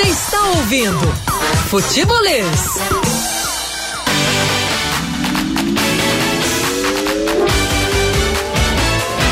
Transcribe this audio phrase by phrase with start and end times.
[0.00, 1.06] Você está ouvindo
[1.68, 2.78] Futebolês.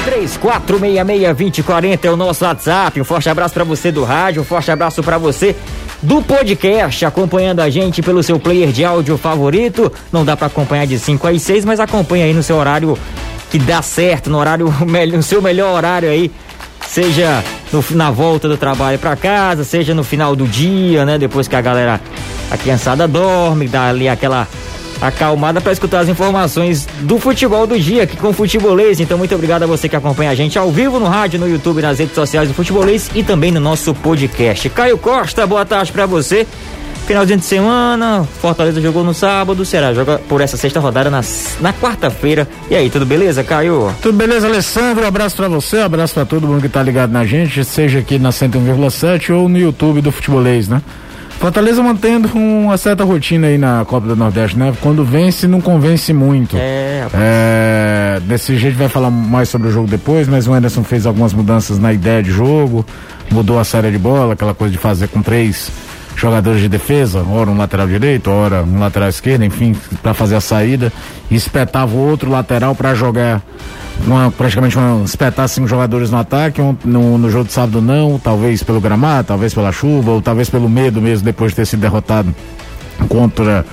[0.04, 3.00] três quatro meia meia vinte quarenta é o nosso WhatsApp.
[3.00, 5.56] Um forte abraço para você do rádio, um forte abraço para você
[6.02, 9.90] do podcast, acompanhando a gente pelo seu player de áudio favorito.
[10.12, 12.98] Não dá para acompanhar de 5 às 6, mas acompanha aí no seu horário
[13.50, 14.66] que dá certo, no horário
[15.16, 16.30] no seu melhor horário aí,
[16.86, 21.18] seja no, na volta do trabalho para casa, seja no final do dia, né?
[21.18, 22.00] Depois que a galera,
[22.50, 24.46] a criançada dorme, dá ali aquela
[25.00, 29.00] acalmada para escutar as informações do futebol do dia aqui com o Futebolês.
[29.00, 31.80] Então, muito obrigado a você que acompanha a gente ao vivo no rádio, no YouTube,
[31.82, 34.68] nas redes sociais do Futebolês e também no nosso podcast.
[34.70, 36.46] Caio Costa, boa tarde para você.
[37.08, 41.22] Finalzinho de semana, Fortaleza jogou no sábado, será joga por essa sexta rodada na,
[41.58, 42.46] na quarta-feira.
[42.70, 43.90] E aí, tudo beleza, Caio?
[44.02, 45.04] Tudo beleza, Alessandro?
[45.04, 48.00] Um abraço para você, um abraço para todo mundo que tá ligado na gente, seja
[48.00, 50.82] aqui na 101,7 ou no YouTube do Futebolês, né?
[51.40, 54.74] Fortaleza mantendo uma certa rotina aí na Copa do Nordeste, né?
[54.82, 56.58] Quando vence, não convence muito.
[56.58, 61.06] É, é Desse jeito vai falar mais sobre o jogo depois, mas o Anderson fez
[61.06, 62.84] algumas mudanças na ideia de jogo,
[63.30, 65.70] mudou a série de bola, aquela coisa de fazer com três
[66.18, 70.40] jogadores de defesa, ora um lateral direito, ora um lateral esquerdo, enfim, para fazer a
[70.40, 70.92] saída,
[71.30, 73.40] e espetava o outro lateral para jogar
[74.04, 78.18] uma, praticamente uma, espetar cinco jogadores no ataque, um, no, no jogo de sábado não,
[78.18, 81.80] talvez pelo gramado, talvez pela chuva, ou talvez pelo medo mesmo depois de ter sido
[81.80, 82.34] derrotado
[83.08, 83.64] contra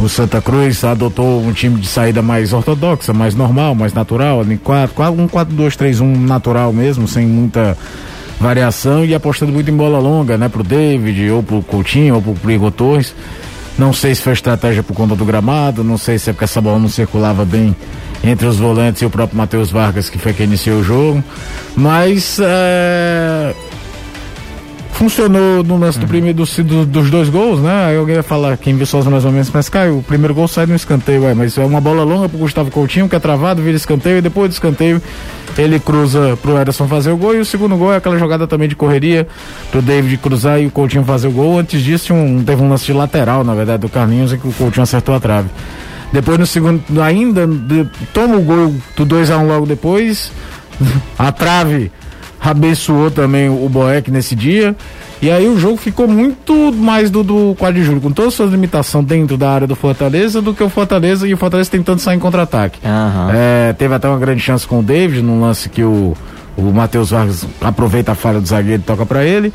[0.00, 5.28] o Santa Cruz, adotou um time de saída mais ortodoxa, mais normal, mais natural, um
[5.28, 7.76] 4-2-3-1 natural mesmo, sem muita
[8.40, 12.50] variação e apostando muito em bola longa, né, pro David, ou pro Coutinho, ou pro
[12.50, 13.14] Igor Torres.
[13.78, 16.60] Não sei se foi estratégia por conta do gramado, não sei se é porque essa
[16.60, 17.74] bola não circulava bem
[18.22, 21.24] entre os volantes e o próprio Matheus Vargas, que foi quem iniciou o jogo.
[21.74, 23.54] Mas é,
[25.02, 27.86] funcionou no lance do primeiro dos, do, dos dois gols, né?
[27.86, 29.98] Aí alguém ia falar, quem viu só mais ou menos, mas caiu.
[29.98, 33.08] O primeiro gol sai no escanteio, ué, mas é uma bola longa pro Gustavo Coutinho,
[33.08, 35.02] que é travado, vira escanteio, e depois do escanteio
[35.58, 38.68] ele cruza pro Ederson fazer o gol, e o segundo gol é aquela jogada também
[38.68, 39.26] de correria
[39.72, 41.58] pro David cruzar e o Coutinho fazer o gol.
[41.58, 44.52] Antes disso, um, teve um lance de lateral, na verdade, do Carlinhos, em que o
[44.52, 45.48] Coutinho acertou a trave.
[46.12, 50.30] Depois no segundo, ainda, de, toma o gol do 2 a 1 um logo depois,
[51.18, 51.90] a trave
[52.42, 54.74] abençoou também o Boeck nesse dia.
[55.20, 58.34] E aí o jogo ficou muito mais do, do 4 de julho, com todas as
[58.34, 62.00] suas limitações dentro da área do Fortaleza, do que o Fortaleza e o Fortaleza tentando
[62.00, 62.80] sair em contra-ataque.
[62.84, 63.30] Uhum.
[63.32, 66.16] É, teve até uma grande chance com o David, num lance que o,
[66.56, 69.52] o Matheus Vargas aproveita a falha do zagueiro e toca para ele.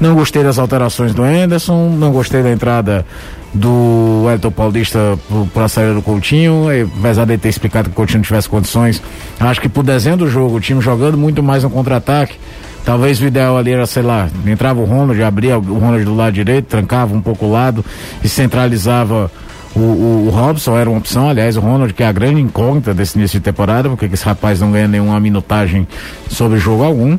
[0.00, 3.04] Não gostei das alterações do Anderson, não gostei da entrada
[3.52, 5.18] do Elton Paulista
[5.52, 6.66] para a saída do Coutinho,
[6.98, 9.02] apesar de ter explicado que o Coutinho não tivesse condições.
[9.38, 12.36] Acho que por desenho do jogo, o time jogando muito mais no contra-ataque,
[12.84, 16.32] Talvez o ideal ali era, sei lá, entrava o Ronald, abria o Ronald do lado
[16.32, 17.84] direito, trancava um pouco o lado
[18.24, 19.30] e centralizava
[19.74, 22.92] o, o, o, Robson, era uma opção, aliás, o Ronald, que é a grande incógnita
[22.94, 25.86] desse início de temporada, porque esse rapaz não ganha nenhuma minutagem
[26.28, 27.18] sobre jogo algum.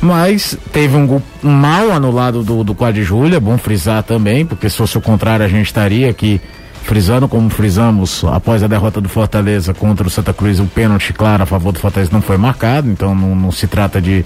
[0.00, 4.76] Mas teve um gol mal anulado do, do Quad Júlia, bom frisar também, porque se
[4.76, 6.40] fosse o contrário a gente estaria aqui
[6.86, 11.42] frisando como frisamos após a derrota do Fortaleza contra o Santa Cruz, o pênalti claro
[11.42, 14.24] a favor do Fortaleza não foi marcado, então não, não se trata de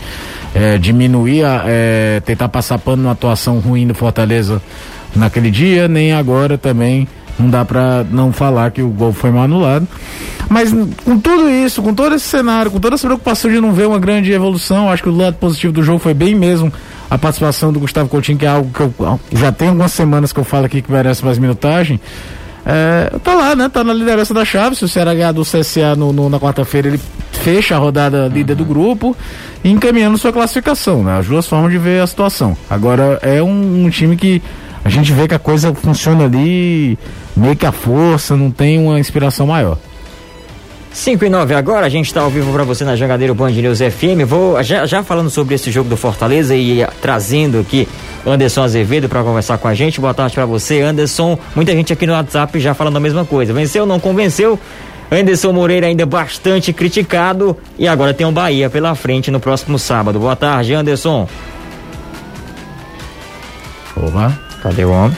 [0.54, 4.60] é, diminuir, a, é, tentar passar pano na atuação ruim do Fortaleza
[5.16, 7.08] naquele dia, nem agora também
[7.40, 9.86] não dá para não falar que o gol foi mal anulado.
[10.48, 10.72] Mas
[11.04, 13.98] com tudo isso, com todo esse cenário, com toda essa preocupação de não ver uma
[13.98, 16.72] grande evolução, acho que o lado positivo do jogo foi bem mesmo
[17.08, 20.40] a participação do Gustavo Coutinho, que é algo que eu já tem algumas semanas que
[20.40, 22.00] eu falo aqui que merece mais minutagem.
[22.64, 23.68] É, tá lá, né?
[23.68, 24.76] Tá na liderança da chave.
[24.76, 27.00] Se o Ceará ganhar do CSA no, no, na quarta-feira, ele
[27.32, 29.16] fecha a rodada líder do grupo,
[29.64, 31.18] encaminhando sua classificação, né?
[31.18, 32.56] As duas formas de ver a situação.
[32.68, 34.42] Agora, é um, um time que
[34.84, 36.98] a gente vê que a coisa funciona ali
[37.36, 39.76] meio que a força, não tem uma inspiração maior.
[40.92, 43.78] 5 e 9 agora, a gente está ao vivo para você na Jangadeiro Band News
[43.78, 44.26] FM.
[44.26, 47.86] Vou já, já falando sobre esse jogo do Fortaleza e trazendo aqui
[48.26, 50.00] Anderson Azevedo para conversar com a gente.
[50.00, 51.38] Boa tarde para você, Anderson.
[51.54, 53.52] Muita gente aqui no WhatsApp já falando a mesma coisa.
[53.52, 54.58] Venceu, não convenceu?
[55.12, 59.78] Anderson Moreira ainda bastante criticado e agora tem o um Bahia pela frente no próximo
[59.78, 60.18] sábado.
[60.18, 61.28] Boa tarde, Anderson.
[63.96, 64.49] Opa.
[64.62, 65.16] Cadê o homem?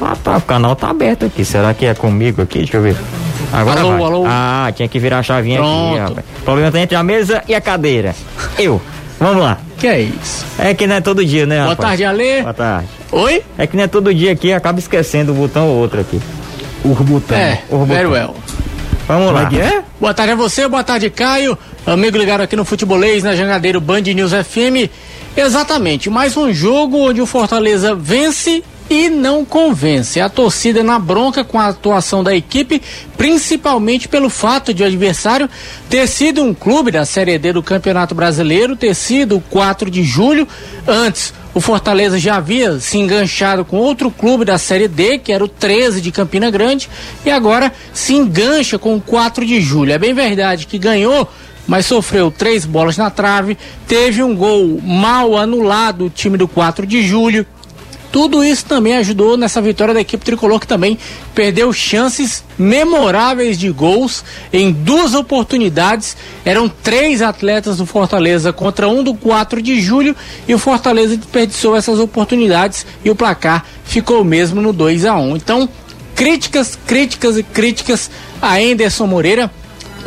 [0.00, 1.44] Ah, tá, o canal tá aberto aqui.
[1.44, 2.58] Será que é comigo aqui?
[2.58, 2.96] Deixa eu ver.
[3.52, 4.02] Agora alô, vai.
[4.02, 4.24] alô.
[4.26, 5.88] Ah, tinha que virar a chavinha Pronto.
[5.92, 6.26] aqui, rapaz.
[6.40, 8.14] O problema tá entre a mesa e a cadeira.
[8.58, 8.80] Eu.
[9.18, 9.58] Vamos lá.
[9.78, 10.44] Que é isso?
[10.58, 11.88] É que não é todo dia, né, Boa rapaz?
[11.88, 12.42] tarde, Ale.
[12.42, 12.88] Boa tarde.
[13.12, 13.42] Oi?
[13.56, 16.20] É que não é todo dia aqui, acaba esquecendo o botão ou outro aqui.
[16.84, 17.36] O botão.
[17.36, 18.06] É, o very
[19.06, 19.48] Vamos lá.
[19.52, 19.84] É, é?
[20.00, 21.56] Boa tarde a você, boa tarde, Caio.
[21.86, 24.90] Amigo ligado aqui no Futebolês, na Jangadeiro Band News FM.
[25.36, 30.20] Exatamente, mais um jogo onde o Fortaleza vence e não convence.
[30.20, 32.80] A torcida na bronca com a atuação da equipe,
[33.16, 35.48] principalmente pelo fato de o adversário
[35.88, 40.02] ter sido um clube da Série D do Campeonato Brasileiro, ter sido o 4 de
[40.02, 40.46] julho.
[40.86, 45.44] Antes, o Fortaleza já havia se enganchado com outro clube da Série D, que era
[45.44, 46.88] o 13 de Campina Grande,
[47.24, 49.92] e agora se engancha com o 4 de julho.
[49.92, 51.28] É bem verdade que ganhou
[51.66, 53.58] mas sofreu três bolas na trave,
[53.88, 57.44] teve um gol mal anulado o time do 4 de julho,
[58.10, 60.98] tudo isso também ajudou nessa vitória da equipe tricolor que também
[61.34, 66.16] perdeu chances memoráveis de gols em duas oportunidades.
[66.44, 70.16] Eram três atletas do Fortaleza contra um do 4 de julho
[70.48, 75.36] e o Fortaleza desperdiçou essas oportunidades e o placar ficou mesmo no 2 a 1.
[75.36, 75.68] Então,
[76.14, 78.10] críticas, críticas e críticas
[78.40, 79.50] a Anderson Moreira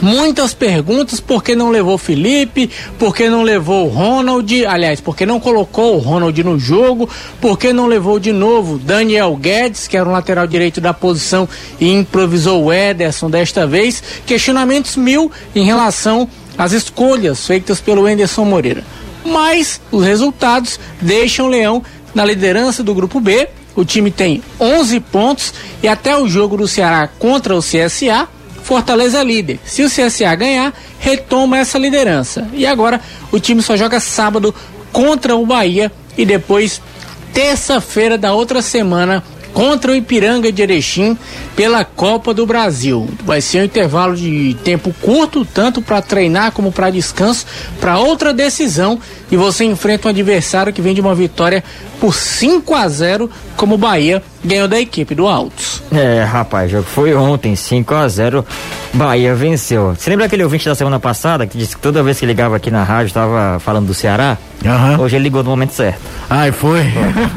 [0.01, 5.15] muitas perguntas por que não levou Felipe, por que não levou o Ronald, aliás, por
[5.15, 7.09] que não colocou o Ronald no jogo,
[7.41, 11.47] por que não levou de novo Daniel Guedes, que era um lateral direito da posição
[11.79, 18.45] e improvisou o Ederson desta vez, questionamentos mil em relação às escolhas feitas pelo Enderson
[18.45, 18.83] Moreira.
[19.25, 23.47] Mas os resultados deixam o Leão na liderança do grupo B.
[23.75, 28.27] O time tem 11 pontos e até o jogo do Ceará contra o CSA
[28.69, 29.59] Fortaleza é líder.
[29.65, 32.47] Se o CSA ganhar, retoma essa liderança.
[32.53, 33.01] E agora
[33.31, 34.53] o time só joga sábado
[34.93, 36.79] contra o Bahia e depois
[37.33, 39.23] terça-feira da outra semana
[39.55, 41.17] contra o Ipiranga de Erechim
[41.55, 43.09] pela Copa do Brasil.
[43.25, 47.47] Vai ser um intervalo de tempo curto, tanto para treinar como para descanso,
[47.81, 48.99] para outra decisão
[49.31, 51.63] e você enfrenta um adversário que vem de uma vitória
[51.99, 55.81] por 5 a 0 como o Bahia ganhou da equipe do Altos.
[55.91, 58.45] É, rapaz, o jogo foi ontem, 5 a 0
[58.93, 59.95] Bahia venceu.
[59.95, 62.71] Você lembra aquele ouvinte da semana passada que disse que toda vez que ligava aqui
[62.71, 64.37] na rádio estava falando do Ceará?
[64.65, 65.03] Uhum.
[65.03, 66.01] Hoje ele ligou no momento certo.
[66.29, 66.81] Ai, foi.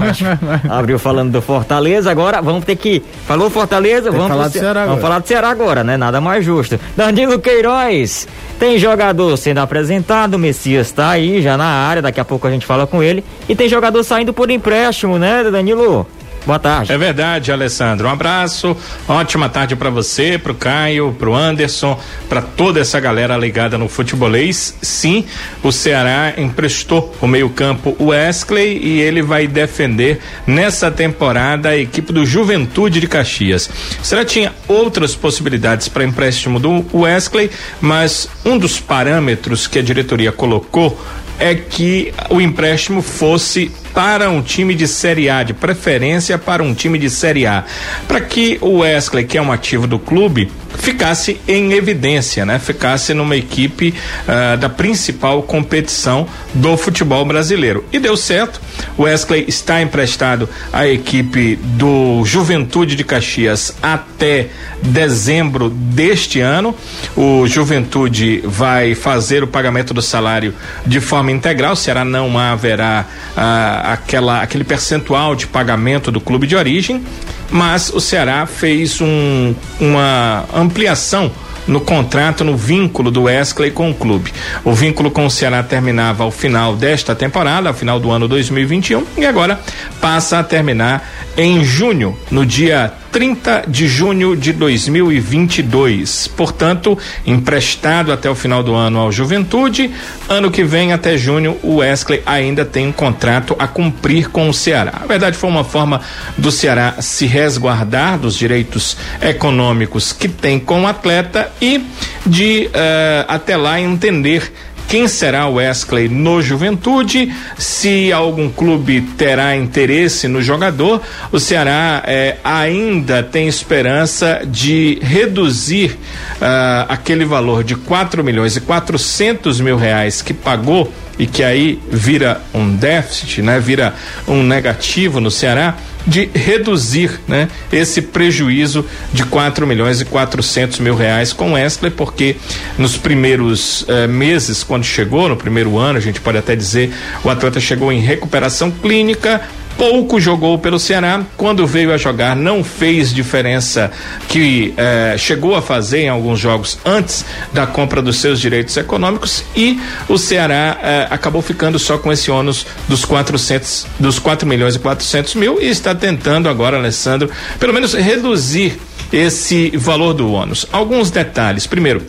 [0.68, 3.02] Abriu falando do Fortaleza, agora vamos ter que.
[3.26, 5.96] Falou Fortaleza, vamos falar do Ceará Vamos falar do Ceará agora, né?
[5.96, 6.80] Nada mais justo.
[6.96, 8.26] Danilo Queiroz,
[8.58, 12.50] tem jogador sendo apresentado, o Messias está aí já na área, daqui a pouco a
[12.50, 13.22] gente fala com ele.
[13.48, 16.06] E tem jogador saindo por empréstimo, né, Danilo?
[16.44, 16.92] Boa tarde.
[16.92, 18.08] É verdade, Alessandro.
[18.08, 21.98] Um abraço, ótima tarde para você, para o Caio, para o Anderson,
[22.28, 24.74] para toda essa galera ligada no futebolês.
[24.82, 25.24] Sim,
[25.62, 32.26] o Ceará emprestou o meio-campo Wesley e ele vai defender nessa temporada a equipe do
[32.26, 33.70] Juventude de Caxias.
[34.00, 37.50] O Ceará tinha outras possibilidades para empréstimo do Wesley,
[37.80, 41.00] mas um dos parâmetros que a diretoria colocou
[41.38, 46.74] é que o empréstimo fosse para um time de Série A, de preferência para um
[46.74, 47.64] time de Série A,
[48.08, 52.58] para que o Wesley, que é um ativo do clube, ficasse em evidência, né?
[52.58, 53.94] Ficasse numa equipe
[54.26, 57.84] uh, da principal competição do futebol brasileiro.
[57.92, 58.60] E deu certo.
[58.96, 64.48] O Wesley está emprestado à equipe do Juventude de Caxias até
[64.82, 66.74] dezembro deste ano.
[67.16, 70.54] O Juventude vai fazer o pagamento do salário
[70.86, 71.76] de forma integral.
[71.76, 73.06] Será não haverá
[73.36, 77.02] uh, aquela, aquele percentual de pagamento do clube de origem,
[77.50, 81.30] mas o Ceará fez um, uma ampliação
[81.66, 84.32] no contrato, no vínculo do Wesley com o clube.
[84.64, 89.04] O vínculo com o Ceará terminava ao final desta temporada, ao final do ano 2021,
[89.18, 89.60] e agora
[90.00, 96.28] passa a terminar em junho, no dia 30 de junho de 2022.
[96.28, 99.90] Portanto, emprestado até o final do ano ao Juventude,
[100.28, 104.54] ano que vem até junho o Wesley ainda tem um contrato a cumprir com o
[104.54, 104.94] Ceará.
[105.00, 106.00] Na verdade, foi uma forma
[106.38, 111.84] do Ceará se resguardar dos direitos econômicos que tem com o atleta e
[112.26, 114.50] de uh, até lá entender
[114.92, 121.00] quem será o Wesley no Juventude, se algum clube terá interesse no jogador.
[121.32, 128.60] O Ceará eh, ainda tem esperança de reduzir uh, aquele valor de 4 milhões e
[128.60, 133.58] 400 mil reais que pagou e que aí vira um déficit, né?
[133.58, 133.94] Vira
[134.28, 135.74] um negativo no Ceará
[136.06, 142.36] de reduzir né, esse prejuízo de 4 milhões e 400 mil reais com Wesley, porque
[142.78, 146.92] nos primeiros eh, meses, quando chegou, no primeiro ano, a gente pode até dizer,
[147.24, 149.40] o atleta chegou em recuperação clínica,
[149.76, 151.22] pouco jogou pelo Ceará.
[151.36, 153.90] Quando veio a jogar, não fez diferença
[154.28, 159.44] que eh, chegou a fazer em alguns jogos antes da compra dos seus direitos econômicos
[159.54, 164.76] e o Ceará eh, acabou ficando só com esse ônus dos 400, dos 4 milhões
[164.76, 168.78] e 400 mil e está tentando agora, Alessandro, pelo menos reduzir
[169.12, 170.66] esse valor do ônus.
[170.72, 171.66] Alguns detalhes.
[171.66, 172.02] Primeiro,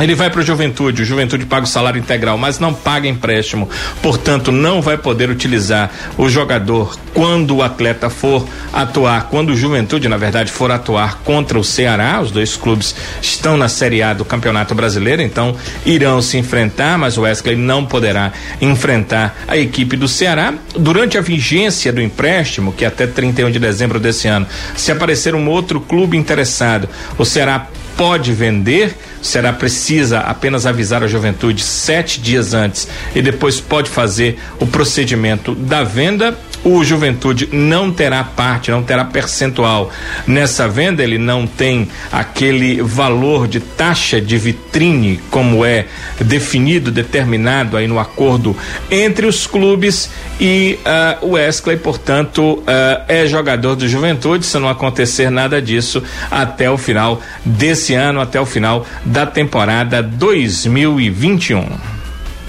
[0.00, 3.68] ele vai para o Juventude, o Juventude paga o salário integral, mas não paga empréstimo.
[4.02, 10.08] Portanto, não vai poder utilizar o jogador quando o atleta for atuar, quando o Juventude,
[10.08, 12.20] na verdade, for atuar contra o Ceará.
[12.20, 17.16] Os dois clubes estão na Série A do Campeonato Brasileiro, então irão se enfrentar, mas
[17.16, 20.54] o Wesley não poderá enfrentar a equipe do Ceará.
[20.78, 25.34] Durante a vigência do empréstimo, que é até 31 de dezembro desse ano, se aparecer
[25.34, 27.66] um outro clube interessado, o Ceará
[27.98, 34.38] pode vender, será precisa apenas avisar a juventude sete dias antes e depois pode fazer
[34.60, 39.90] o procedimento da venda o Juventude não terá parte, não terá percentual
[40.26, 45.86] nessa venda, ele não tem aquele valor de taxa de vitrine como é
[46.20, 48.56] definido, determinado aí no acordo
[48.90, 50.10] entre os clubes
[50.40, 50.78] e
[51.22, 52.64] uh, o Wesley, portanto, uh,
[53.08, 58.40] é jogador do Juventude, se não acontecer nada disso até o final desse ano, até
[58.40, 61.97] o final da temporada 2021.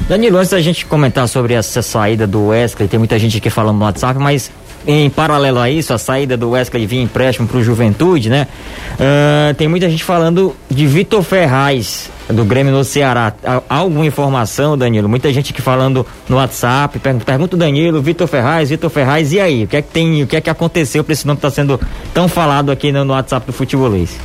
[0.08, 3.78] Danilo, antes da gente comentar sobre essa saída do Wesley, tem muita gente aqui falando
[3.78, 4.52] no WhatsApp, mas
[4.88, 8.48] em paralelo a isso, a saída do Wesley via empréstimo para o Juventude, né?
[8.94, 13.34] Uh, tem muita gente falando de Vitor Ferraz, do Grêmio no Ceará.
[13.44, 15.10] Há alguma informação, Danilo?
[15.10, 19.40] Muita gente aqui falando no WhatsApp, pergunta, pergunta o Danilo, Vitor Ferraz, Vitor Ferraz, e
[19.40, 19.66] aí?
[19.66, 21.56] O que é que tem, o que é que aconteceu para esse nome estar tá
[21.56, 21.80] sendo
[22.14, 24.18] tão falado aqui no, no WhatsApp do futebolês?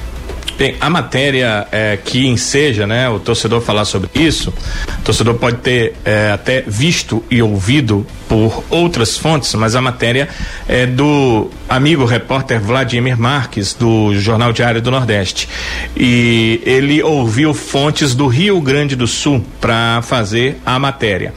[0.56, 4.54] Bem, a matéria é, que enseja, né, o torcedor falar sobre isso,
[5.00, 10.28] o torcedor pode ter é, até visto e ouvido por outras fontes, mas a matéria
[10.68, 15.49] é do amigo repórter Vladimir Marques, do Jornal Diário do Nordeste.
[15.96, 21.34] E ele ouviu fontes do Rio Grande do Sul para fazer a matéria.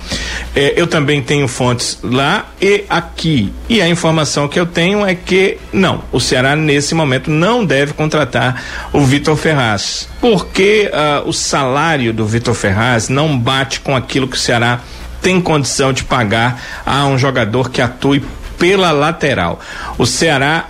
[0.56, 3.52] É, eu também tenho fontes lá e aqui.
[3.70, 7.94] E a informação que eu tenho é que não, o Ceará nesse momento não deve
[7.94, 14.28] contratar o Vitor Ferraz, porque uh, o salário do Vitor Ferraz não bate com aquilo
[14.28, 14.82] que o Ceará
[15.22, 18.22] tem condição de pagar a um jogador que atue
[18.60, 19.62] pela lateral.
[19.98, 20.66] O Ceará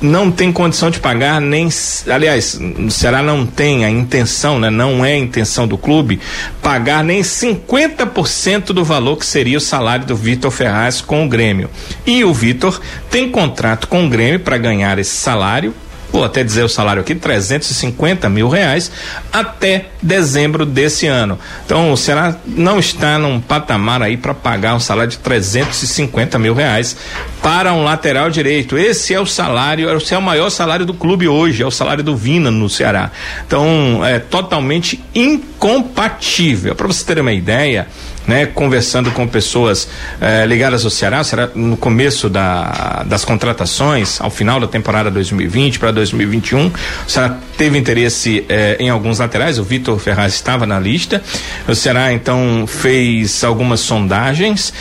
[0.00, 1.68] não tem condição de pagar nem,
[2.08, 4.70] aliás, o Ceará não tem a intenção, né?
[4.70, 6.18] Não é a intenção do clube
[6.62, 11.68] pagar nem 50% do valor que seria o salário do Vitor Ferraz com o Grêmio.
[12.06, 12.80] E o Vitor
[13.10, 15.74] tem contrato com o Grêmio para ganhar esse salário
[16.12, 18.92] vou até dizer o salário aqui, 350 mil reais
[19.32, 21.38] até dezembro desse ano.
[21.64, 26.54] Então o Ceará não está num patamar aí para pagar um salário de 350 mil
[26.54, 26.96] reais
[27.42, 28.78] para um lateral direito.
[28.78, 32.04] Esse é o salário, esse é o maior salário do clube hoje, é o salário
[32.04, 33.10] do Vina no Ceará.
[33.44, 36.74] Então é totalmente incompatível.
[36.74, 37.88] Para você ter uma ideia,
[38.26, 39.88] né, conversando com pessoas
[40.20, 45.80] eh, ligadas ao Ceará, será no começo da, das contratações, ao final da temporada 2020
[45.80, 46.72] para 2021, o
[47.08, 51.22] Ceará teve interesse eh, em alguns laterais, o Vitor Ferraz estava na lista.
[51.66, 54.72] O Ceará então fez algumas sondagens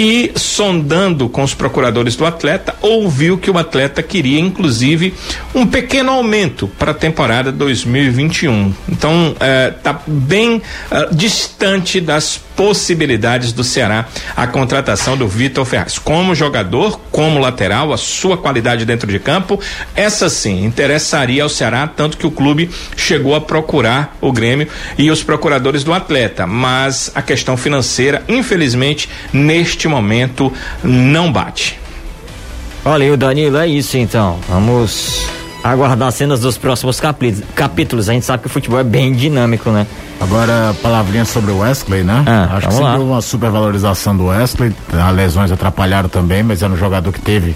[0.00, 5.12] e sondando com os procuradores do atleta, ouviu que o atleta queria inclusive
[5.54, 8.72] um pequeno aumento para a temporada 2021.
[8.88, 9.36] Então
[9.76, 16.34] está eh, bem eh, distante das possibilidades do Ceará a contratação do Vitor Ferraz como
[16.34, 19.60] jogador, como lateral, a sua qualidade dentro de campo,
[19.94, 24.66] essa sim interessaria ao Ceará tanto que o clube chegou a procurar o Grêmio
[24.96, 31.78] e os procuradores do atleta, mas a questão financeira, infelizmente, neste momento não bate.
[32.84, 34.38] Olha, o Danilo, é isso então.
[34.48, 35.26] Vamos
[35.62, 37.00] aguardar cenas dos próximos
[37.54, 38.08] capítulos.
[38.08, 39.86] A gente sabe que o futebol é bem dinâmico, né?
[40.18, 42.24] Agora, palavrinha sobre o Wesley, né?
[42.26, 44.72] Ah, Acho que sempre houve uma supervalorização do Wesley.
[44.92, 47.54] As lesões atrapalharam também, mas era um jogador que teve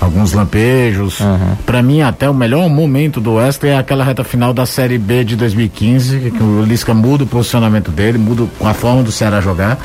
[0.00, 1.20] alguns lampejos.
[1.20, 1.56] Uhum.
[1.64, 5.24] Para mim, até o melhor momento do Wesley é aquela reta final da Série B
[5.24, 9.40] de 2015, que o Lisca muda o posicionamento dele, muda com a forma do Ceará
[9.40, 9.78] jogar.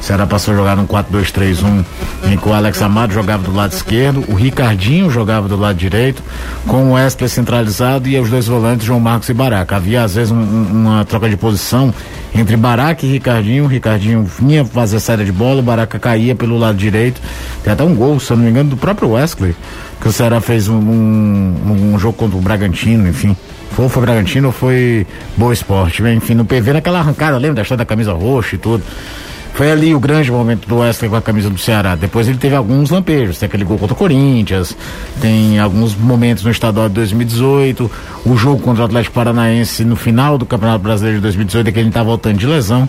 [0.00, 1.84] O Ceará passou a jogar num 4-2-3-1,
[2.24, 6.22] em que o Alex Amado jogava do lado esquerdo, o Ricardinho jogava do lado direito,
[6.66, 9.76] com o Wesley centralizado e os dois volantes, João Marcos e Baraca.
[9.76, 11.92] Havia às vezes um, uma troca de posição
[12.34, 13.64] entre Baraca e Ricardinho.
[13.64, 17.20] O Ricardinho vinha fazer saída de bola, o Baraca caía pelo lado direito.
[17.62, 19.54] Tem até um gol, se eu não me engano, do próprio Wesley,
[20.00, 23.36] que o Ceará fez um, um, um jogo contra o Bragantino, enfim.
[23.72, 26.02] Foi, foi Bragantino ou foi Boa Esporte?
[26.02, 28.82] Enfim, no PV naquela arrancada, lembra da história da camisa roxa e tudo.
[29.54, 31.94] Foi ali o grande momento do Wesley com a camisa do Ceará.
[31.94, 33.38] Depois ele teve alguns lampejos.
[33.38, 34.76] Tem aquele gol contra o Corinthians,
[35.20, 37.90] tem alguns momentos no estadual de 2018,
[38.24, 41.88] o jogo contra o Atlético Paranaense no final do Campeonato Brasileiro de 2018, que ele
[41.88, 42.88] estava voltando de lesão.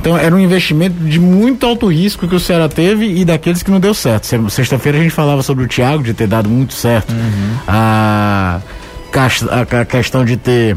[0.00, 3.70] Então era um investimento de muito alto risco que o Ceará teve e daqueles que
[3.70, 4.26] não deu certo.
[4.50, 7.12] Sexta-feira a gente falava sobre o Thiago de ter dado muito certo.
[7.12, 7.56] Uhum.
[7.66, 8.60] Ah,
[9.50, 10.76] a questão de ter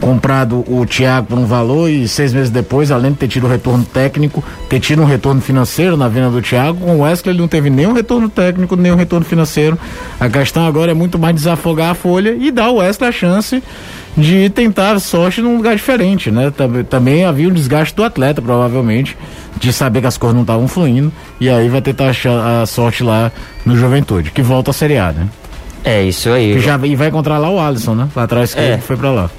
[0.00, 3.84] comprado o Thiago por um valor e seis meses depois, além de ter tido retorno
[3.84, 7.48] técnico, ter tido um retorno financeiro na venda do Thiago, com o Wesley ele não
[7.48, 9.78] teve nenhum retorno técnico, nenhum retorno financeiro.
[10.18, 13.62] A questão agora é muito mais desafogar a folha e dar ao Wesley a chance
[14.16, 16.50] de tentar sorte num lugar diferente, né?
[16.50, 19.16] Também, também havia um desgaste do atleta, provavelmente,
[19.58, 23.02] de saber que as coisas não estavam fluindo, e aí vai tentar achar a sorte
[23.02, 23.32] lá
[23.64, 25.28] no Juventude, que volta a Série A, né?
[25.82, 26.54] É isso aí.
[26.54, 28.08] Que já, e vai encontrar lá o Alisson, né?
[28.14, 28.78] Lá atrás que é.
[28.78, 29.30] foi pra lá.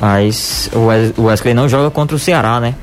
[0.00, 0.70] Mas
[1.16, 2.74] o Wesley não joga contra o Ceará, né?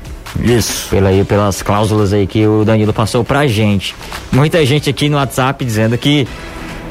[0.42, 0.88] Isso.
[0.90, 3.94] Pela, aí, pelas cláusulas aí que o Danilo passou pra gente.
[4.30, 6.28] Muita gente aqui no WhatsApp dizendo que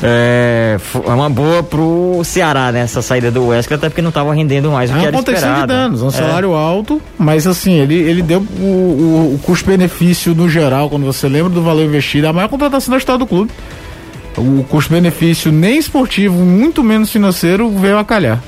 [0.01, 2.81] é, é uma boa pro Ceará, né?
[2.81, 5.61] Essa saída do Wesley, até porque não estava rendendo mais é o que era esperado.
[5.61, 6.11] de danos, um é.
[6.11, 11.27] salário alto, mas assim, ele, ele deu o, o, o custo-benefício no geral, quando você
[11.27, 13.51] lembra do valor investido, a maior contratação da história do clube.
[14.37, 18.41] O custo-benefício nem esportivo, muito menos financeiro, veio a calhar.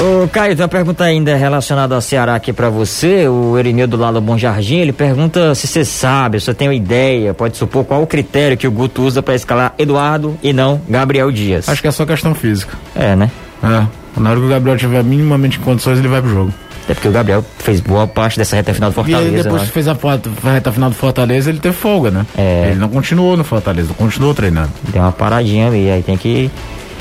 [0.00, 3.28] Ô, Caio, tem uma pergunta ainda relacionada ao Ceará aqui para você.
[3.28, 6.74] O Erinildo lá do Bom Jardim, ele pergunta se você sabe, se você tem uma
[6.74, 10.80] ideia, pode supor qual o critério que o Guto usa para escalar Eduardo e não
[10.88, 11.68] Gabriel Dias.
[11.68, 12.78] Acho que é só questão física.
[12.96, 13.30] É, né?
[13.62, 13.86] É.
[14.18, 16.54] Na hora que o Gabriel tiver minimamente em condições, ele vai pro jogo.
[16.84, 19.28] Até porque o Gabriel fez boa parte dessa reta final do Fortaleza.
[19.28, 19.68] E depois né?
[19.68, 22.26] que fez a, a reta final do Fortaleza, ele teve folga, né?
[22.38, 22.68] É.
[22.70, 24.70] Ele não continuou no Fortaleza, continuou treinando.
[24.88, 26.50] Deu uma paradinha ali, aí tem que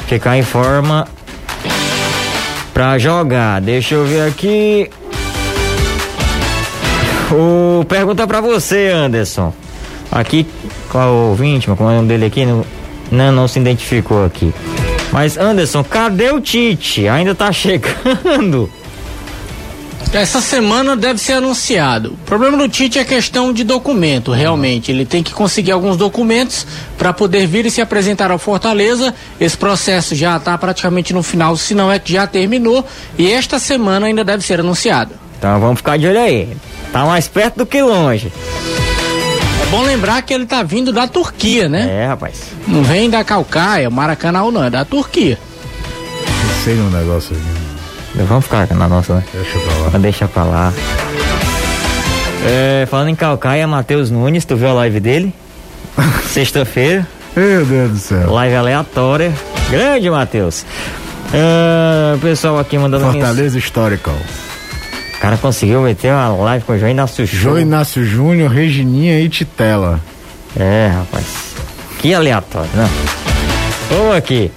[0.06, 1.08] ficar em forma
[2.80, 3.60] pra jogar.
[3.60, 4.90] Deixa eu ver aqui.
[7.30, 9.54] O pergunta pra você, Anderson.
[10.10, 10.48] Aqui,
[10.88, 12.46] qual o ouvinte, qual é o nome dele aqui?
[12.46, 12.66] Não,
[13.12, 14.54] não, não se identificou aqui.
[15.12, 17.06] Mas Anderson, cadê o Tite?
[17.10, 18.70] Ainda tá chegando.
[20.12, 22.14] Essa semana deve ser anunciado.
[22.14, 24.92] O problema do Tite é questão de documento, realmente.
[24.92, 26.66] Ele tem que conseguir alguns documentos
[26.98, 29.14] para poder vir e se apresentar ao Fortaleza.
[29.40, 32.84] Esse processo já está praticamente no final, se não é que já terminou.
[33.20, 35.14] E esta semana ainda deve ser anunciado.
[35.38, 36.58] Então vamos ficar de olho aí.
[36.92, 38.34] Tá mais perto do que longe.
[39.62, 41.88] É bom lembrar que ele tá vindo da Turquia, né?
[41.88, 42.42] É, rapaz.
[42.68, 45.38] Não vem da Calcaia, Maracanã não, é da Turquia.
[46.64, 47.59] Sei um negócio aqui.
[48.16, 49.24] Vamos ficar na nossa, né?
[49.34, 49.98] Deixa pra lá.
[50.00, 50.74] Deixa pra lá.
[52.46, 55.34] É, falando em Calcaia, Matheus Nunes, tu viu a live dele?
[56.28, 57.08] Sexta-feira.
[57.36, 58.32] Meu Deus do céu.
[58.34, 59.34] Live aleatória.
[59.70, 60.66] Grande, Matheus.
[61.34, 64.16] É, o pessoal aqui mandando Fortaleza Historical.
[65.16, 67.44] O cara conseguiu meter uma live com o João Inácio Júnior.
[67.44, 70.00] João Inácio Júnior, Regininha e Titela.
[70.58, 71.26] É, rapaz.
[72.00, 72.90] Que aleatório, né?
[73.92, 74.50] Vamos aqui.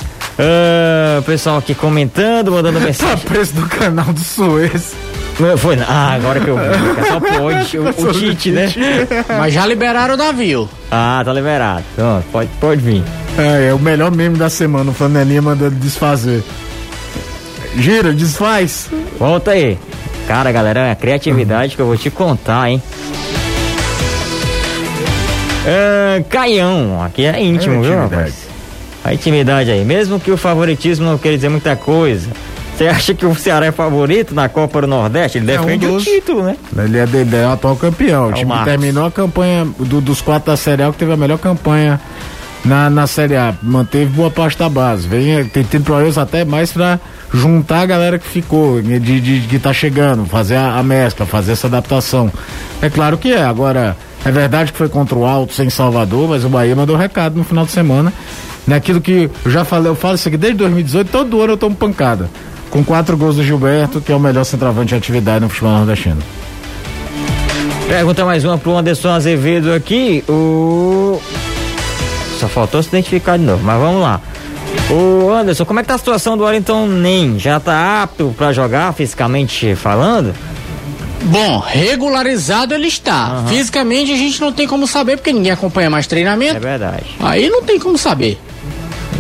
[0.43, 3.17] Uh, o pessoal aqui comentando, mandando tá mensagem.
[3.17, 4.93] Tá preço do canal do Suez.
[5.39, 7.07] Não, foi, ah, agora que eu vi.
[7.07, 7.79] Só pode.
[8.03, 8.69] O, o Tite, né?
[9.39, 10.69] Mas já liberaram o navio.
[10.91, 11.85] Ah, tá liberado.
[11.93, 13.03] Então, pode, pode vir.
[13.39, 16.43] É, é o melhor meme da semana, o Flanelinha mandando desfazer.
[17.77, 18.91] Gira, desfaz.
[19.19, 19.79] Volta aí.
[20.27, 22.83] Cara, galera, é a criatividade que eu vou te contar, hein?
[25.65, 28.42] Uh, Caião, aqui é íntimo, é viu, rapaz?
[29.05, 29.85] A intimidade aí.
[29.85, 32.31] Mesmo que o favoritismo não queira dizer muita coisa.
[32.77, 35.39] Você acha que o Ceará é favorito na Copa do Nordeste?
[35.39, 36.57] Ele defende é um dos, o título, né?
[36.77, 38.25] Ele é, ele é o atual campeão.
[38.25, 41.13] É o time que terminou a campanha do, dos quatro da Série A que teve
[41.13, 42.01] a melhor campanha
[42.65, 43.55] na, na Série A.
[43.63, 45.07] Manteve boa parte da base.
[45.07, 46.99] Vem tendo problemas até mais para
[47.33, 51.27] juntar a galera que ficou, de, de, de que tá chegando, fazer a, a mescla,
[51.27, 52.33] fazer essa adaptação.
[52.81, 53.45] É claro que é.
[53.45, 57.37] Agora, é verdade que foi contra o Alto sem Salvador, mas o Bahia mandou recado
[57.37, 58.13] no final de semana
[58.67, 61.75] naquilo que eu já falei, eu falo isso aqui desde 2018, todo ano eu tomo
[61.75, 62.31] pancada.
[62.71, 66.23] Com quatro gols do Gilberto, que é o melhor centroavante de atividade no futebol nordestino.
[67.87, 70.25] Pergunta mais uma pro Anderson Azevedo aqui.
[70.29, 71.21] O.
[72.39, 74.21] Só faltou se identificar de novo, mas vamos lá.
[74.91, 77.39] O Anderson, como é que tá a situação do Wellington Nem?
[77.39, 80.35] Já tá apto para jogar fisicamente falando?
[81.25, 83.35] Bom, regularizado ele está.
[83.35, 83.49] Uhum.
[83.49, 86.57] Fisicamente a gente não tem como saber porque ninguém acompanha mais treinamento.
[86.57, 87.05] É verdade.
[87.21, 88.41] Aí não tem como saber.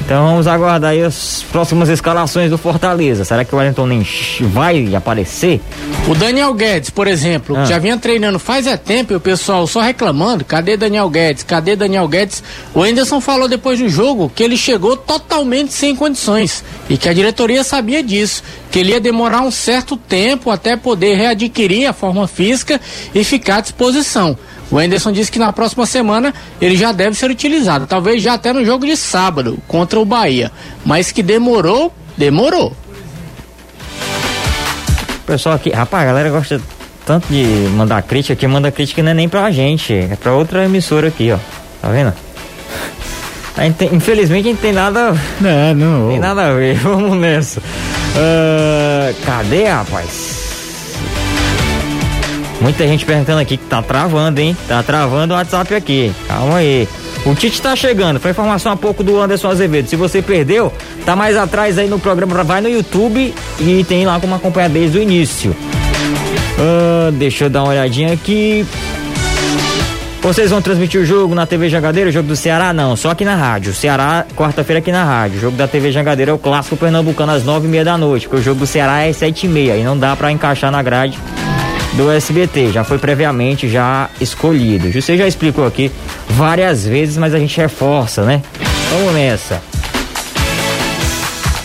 [0.05, 3.25] Então vamos aguardar aí as próximas escalações do Fortaleza.
[3.25, 4.07] Será que o Wellington nem
[4.41, 5.61] vai aparecer?
[6.09, 7.65] O Daniel Guedes, por exemplo, ah.
[7.65, 11.45] já vinha treinando faz é tempo e o pessoal só reclamando, cadê Daniel Guedes?
[11.45, 12.43] Cadê Daniel Guedes?
[12.75, 17.15] O Anderson falou depois do jogo que ele chegou totalmente sem condições e que a
[17.15, 22.27] diretoria sabia disso, que ele ia demorar um certo tempo até poder readquirir a forma
[22.27, 22.81] física
[23.15, 24.37] e ficar à disposição.
[24.73, 28.53] O Anderson disse que na próxima semana ele já deve ser utilizado, talvez já até
[28.55, 30.51] no jogo de sábado contra o Bahia,
[30.85, 32.75] mas que demorou, demorou.
[35.27, 36.61] Pessoal aqui, rapaz, a galera gosta
[37.07, 37.45] tanto de
[37.77, 41.31] mandar crítica que manda crítica não é nem pra gente, é pra outra emissora aqui,
[41.31, 41.39] ó.
[41.81, 42.13] Tá vendo?
[43.57, 46.09] A gente tem- infelizmente a gente tem nada, É, não.
[46.09, 46.77] tem nada a ver.
[46.81, 47.61] Vamos nessa.
[48.17, 50.42] Ah, cadê, rapaz?
[52.63, 54.57] Muita gente perguntando aqui que tá travando, hein?
[54.69, 56.13] Tá travando o WhatsApp aqui.
[56.29, 56.89] Calma aí.
[57.27, 58.21] O Tite tá chegando.
[58.21, 59.89] Foi informação há pouco do Anderson Azevedo.
[59.89, 60.73] Se você perdeu,
[61.05, 62.45] tá mais atrás aí no programa.
[62.45, 65.57] Vai no YouTube e tem lá como acompanhar desde o início.
[66.57, 68.65] Ah, deixa eu dar uma olhadinha aqui.
[70.21, 72.73] Vocês vão transmitir o jogo na TV Jangadeiro, o jogo do Ceará?
[72.73, 73.75] Não, só aqui na rádio.
[73.75, 75.39] Ceará, quarta-feira aqui na rádio.
[75.39, 78.29] O jogo da TV Jangadeiro é o clássico pernambucano às nove e meia da noite,
[78.29, 80.81] porque o jogo do Ceará é sete e meia e não dá pra encaixar na
[80.81, 81.19] grade
[81.95, 82.73] do SBT.
[82.73, 84.91] Já foi previamente já escolhido.
[84.93, 85.91] Você já explicou aqui
[86.29, 88.43] várias vezes, mas a gente reforça, né?
[88.91, 89.63] Vamos nessa.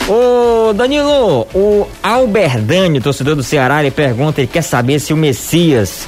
[0.08, 6.08] Ô Danilo, o Alberdani, torcedor do Ceará, ele pergunta, ele quer saber se o Messias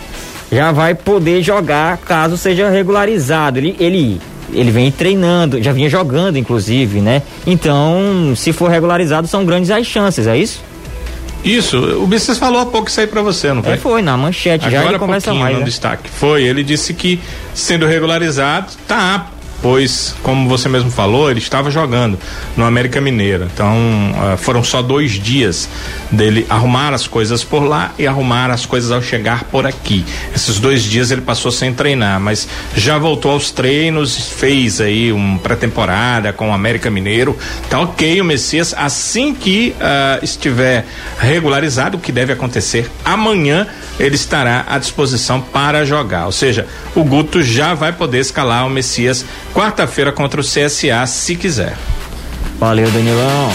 [0.51, 3.60] já vai poder jogar caso seja regularizado.
[3.60, 4.21] Ele, ele,
[4.53, 7.21] ele vem treinando, já vinha jogando, inclusive, né?
[7.45, 10.62] Então, se for regularizado, são grandes as chances, é isso?
[11.43, 13.73] Isso, o Bisses falou há pouco isso aí pra você, não foi?
[13.73, 15.54] É, foi, na manchete, já Agora ele há conversa pouquinho mais.
[15.56, 15.65] no né?
[15.65, 16.10] destaque.
[16.10, 17.19] Foi, ele disse que
[17.54, 22.17] sendo regularizado, tá apto, pois, como você mesmo falou, ele estava jogando
[22.55, 23.47] no América Mineiro.
[23.53, 23.75] Então,
[24.15, 25.69] ah, foram só dois dias
[26.11, 30.05] dele arrumar as coisas por lá e arrumar as coisas ao chegar por aqui.
[30.33, 35.37] Esses dois dias ele passou sem treinar, mas já voltou aos treinos, fez aí um
[35.37, 37.37] pré-temporada com o América Mineiro.
[37.69, 40.85] Tá ok o Messias, assim que ah, estiver
[41.19, 43.67] regularizado, o que deve acontecer amanhã,
[43.99, 46.25] ele estará à disposição para jogar.
[46.25, 51.35] Ou seja, o Guto já vai poder escalar o Messias quarta-feira contra o CSA, se
[51.35, 51.75] quiser.
[52.59, 53.51] Valeu, Danilão.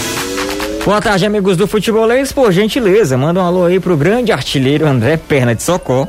[0.84, 2.32] Boa tarde, amigos do Futebolês.
[2.32, 6.06] Por gentileza, manda um alô aí pro grande artilheiro André Perna de Socó.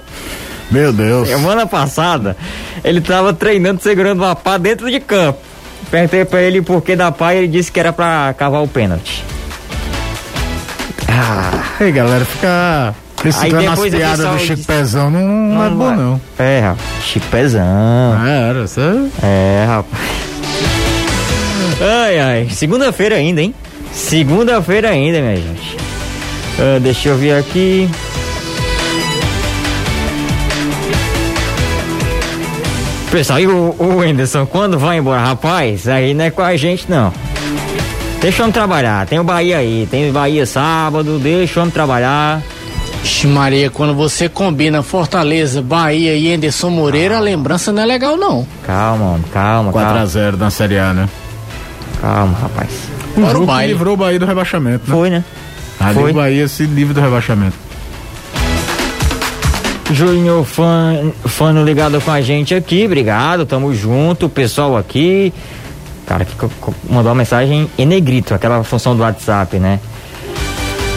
[0.69, 1.27] Meu Deus.
[1.29, 2.35] Semana passada,
[2.83, 5.39] ele tava treinando segurando uma pá dentro de campo.
[5.91, 8.67] Perguntei pra ele por que da pá e ele disse que era pra cavar o
[8.67, 9.23] pênalti.
[11.07, 15.63] Ah, Aí, galera, fica reciclando as depois o piadas do Chico diz- Pezão não, não,
[15.65, 15.95] é bom, vai.
[15.95, 16.21] não.
[16.37, 16.79] É, rapaz.
[17.05, 17.63] Chipezão.
[18.17, 18.81] Ah, era, você...
[19.23, 20.01] É, rapaz.
[21.81, 22.47] Ai, ai.
[22.51, 23.53] Segunda-feira ainda, hein?
[23.91, 25.77] Segunda-feira ainda, minha gente.
[26.59, 27.89] Ah, deixa eu ver aqui.
[33.11, 35.21] Pessoal, e o, o Whindersson, quando vai embora?
[35.21, 37.13] Rapaz, aí não é com a gente, não.
[38.19, 39.05] Deixa eu trabalhar.
[39.05, 39.87] Tem o Bahia aí.
[39.89, 41.17] Tem o Bahia sábado.
[41.19, 42.41] Deixa eu trabalhar.
[43.05, 48.17] Ixi, Maria, quando você combina Fortaleza, Bahia e Anderson Moreira, a lembrança não é legal,
[48.17, 48.47] não.
[48.65, 50.01] Calma, homem, calma, calma.
[50.07, 51.07] 4x0 na Série A, né?
[52.01, 52.71] Calma, rapaz.
[53.15, 54.95] Um Fora o jogo que livrou o Bahia do rebaixamento, né?
[54.97, 55.23] Foi, né?
[55.79, 56.09] Ali Foi.
[56.09, 57.55] o Bahia se livre do rebaixamento.
[59.91, 65.31] Júnior fã, fã ligado com a gente aqui, obrigado, tamo junto, pessoal aqui.
[66.07, 66.33] Cara, que
[66.89, 69.79] mandou uma mensagem em negrito, aquela função do WhatsApp, né?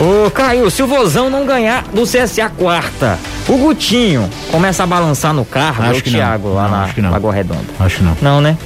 [0.00, 5.34] Ô, Caio, se o Vozão não ganhar do CSA quarta, o Gutinho começa a balançar
[5.34, 6.18] no carro, é Acho o que não.
[6.20, 7.10] Thiago lá Não, na acho que não.
[7.10, 7.64] Lagoa Redonda.
[7.80, 8.16] Acho que não.
[8.22, 8.56] Não, né?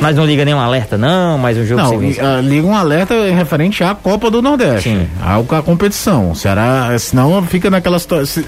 [0.00, 3.82] Mas não liga nenhum alerta, não, mas o jogo Não, ah, liga um alerta referente
[3.82, 4.90] à Copa do Nordeste.
[4.90, 5.08] Sim.
[5.24, 6.30] Ao a competição.
[6.30, 8.26] O Ceará, senão fica naquela situação.
[8.26, 8.44] Se,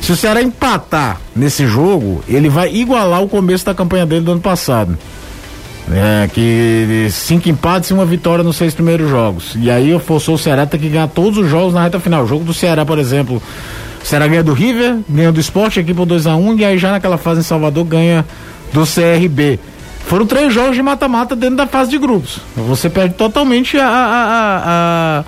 [0.00, 4.32] se o Ceará empatar nesse jogo, ele vai igualar o começo da campanha dele do
[4.32, 4.96] ano passado.
[5.92, 9.56] É, que cinco empates e uma vitória nos seis primeiros jogos.
[9.56, 12.24] E aí forçou o Ceará a ter que ganhar todos os jogos na reta final.
[12.24, 13.42] O jogo do Ceará, por exemplo,
[14.02, 17.18] o Ceará ganha do River, ganha do Esporte aqui por 2x1 e aí já naquela
[17.18, 18.24] fase em Salvador ganha
[18.72, 19.58] do CRB.
[20.06, 22.40] Foram três jogos de mata-mata dentro da fase de grupos.
[22.56, 25.24] Você perde totalmente a, a, a,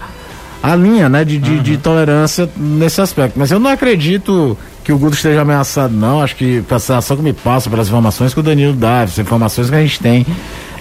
[0.63, 3.39] a, a linha né, de, de, de tolerância nesse aspecto.
[3.39, 6.21] Mas eu não acredito que o Guto esteja ameaçado, não.
[6.21, 9.71] Acho que a sensação que me passa pelas informações que o Danilo dá, as informações
[9.71, 10.27] que a gente tem,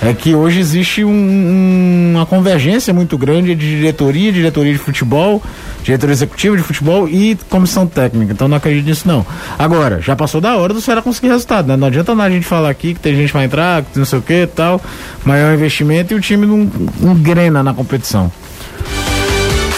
[0.01, 5.41] é que hoje existe um- um- uma convergência muito grande de diretoria, diretoria de futebol,
[5.83, 8.33] diretoria executiva de futebol e comissão técnica.
[8.33, 9.23] Então não acredito nisso, não.
[9.59, 11.77] Agora, já passou da hora do Ceará conseguir resultado, né?
[11.77, 14.17] Não adianta nada a gente falar aqui que tem gente pra entrar, que não sei
[14.17, 14.81] o que tal,
[15.23, 16.67] maior investimento e o time não
[17.11, 18.31] engrena na competição.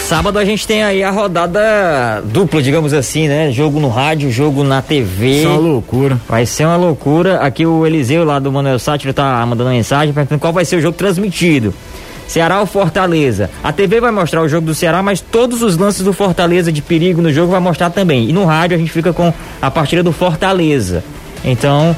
[0.04, 3.50] Sábado a gente tem aí a rodada dupla, digamos assim, né?
[3.50, 5.38] Jogo no rádio, jogo na TV.
[5.38, 6.20] Isso é uma loucura.
[6.28, 7.38] Vai ser uma loucura.
[7.38, 10.80] Aqui o Eliseu lá do Manuel Sátiro tá mandando mensagem perguntando qual vai ser o
[10.80, 11.72] jogo transmitido.
[12.28, 13.48] Ceará ou Fortaleza?
[13.62, 16.82] A TV vai mostrar o jogo do Ceará, mas todos os lances do Fortaleza de
[16.82, 18.28] perigo no jogo vai mostrar também.
[18.28, 21.02] E no rádio a gente fica com a partida do Fortaleza.
[21.42, 21.96] Então,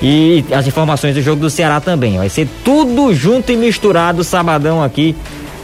[0.00, 2.16] e as informações do jogo do Ceará também.
[2.16, 5.16] Vai ser tudo junto e misturado sabadão aqui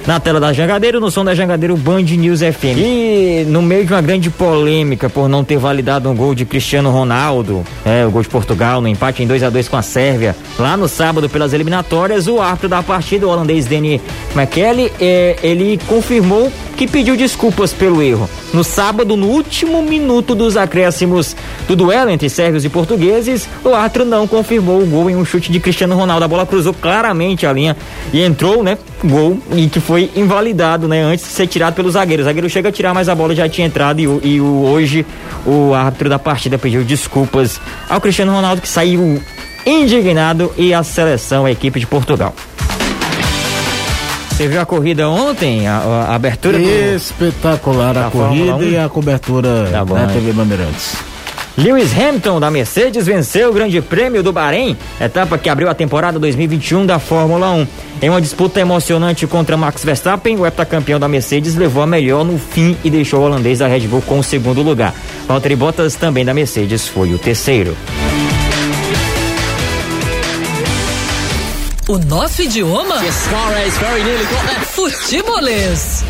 [0.07, 2.79] na tela da Jangadeiro, no som da Jangadeiro Band News FM.
[2.79, 6.91] E no meio de uma grande polêmica por não ter validado um gol de Cristiano
[6.91, 10.37] Ronaldo, é, o gol de Portugal no empate em 2 a 2 com a Sérvia,
[10.59, 14.01] lá no sábado pelas eliminatórias, o árbitro da partida, o holandês Danny
[14.35, 18.29] McKelly, é, ele confirmou que pediu desculpas pelo erro.
[18.53, 21.35] No sábado, no último minuto dos acréscimos
[21.67, 25.51] do duelo entre sérvios e portugueses, o árbitro não confirmou o gol em um chute
[25.51, 26.25] de Cristiano Ronaldo.
[26.25, 27.77] A bola cruzou claramente a linha
[28.13, 28.77] e entrou, né?
[29.03, 31.03] Gol e que foi invalidado, né?
[31.03, 32.23] Antes de ser tirado pelo zagueiro.
[32.23, 35.07] O zagueiro chega a tirar, mas a bola já tinha entrado e, e o, hoje
[35.47, 39.21] o árbitro da partida pediu desculpas ao Cristiano Ronaldo que saiu
[39.65, 42.35] indignado e a seleção, a equipe de Portugal.
[44.37, 45.67] Você viu a corrida ontem?
[45.67, 45.79] A,
[46.11, 50.11] a abertura Espetacular do, a corrida e a cobertura da né?
[50.13, 50.95] TV Bandeirantes.
[51.57, 56.19] Lewis Hamilton da Mercedes venceu o Grande Prêmio do Bahrein, etapa que abriu a temporada
[56.19, 57.67] 2021 da Fórmula 1.
[58.03, 62.39] Em uma disputa emocionante contra Max Verstappen, o heptacampeão da Mercedes levou a melhor no
[62.39, 64.93] fim e deixou o holandês da Red Bull com o segundo lugar.
[65.27, 67.75] Valtteri Bottas, também da Mercedes, foi o terceiro.
[71.89, 72.99] O nosso idioma?
[74.65, 76.05] Futebolês.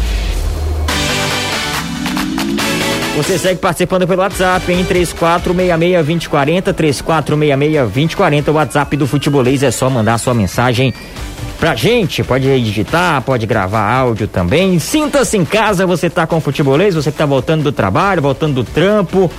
[3.14, 8.48] Você segue participando pelo WhatsApp em 3466-2040, 3466-2040.
[8.48, 10.94] O WhatsApp do Futebolês é só mandar sua mensagem
[11.60, 12.24] pra gente.
[12.24, 14.78] Pode digitar, pode gravar áudio também.
[14.78, 18.54] Sinta-se em casa, você tá com o Futebolês, você que tá voltando do trabalho, voltando
[18.54, 19.30] do trampo.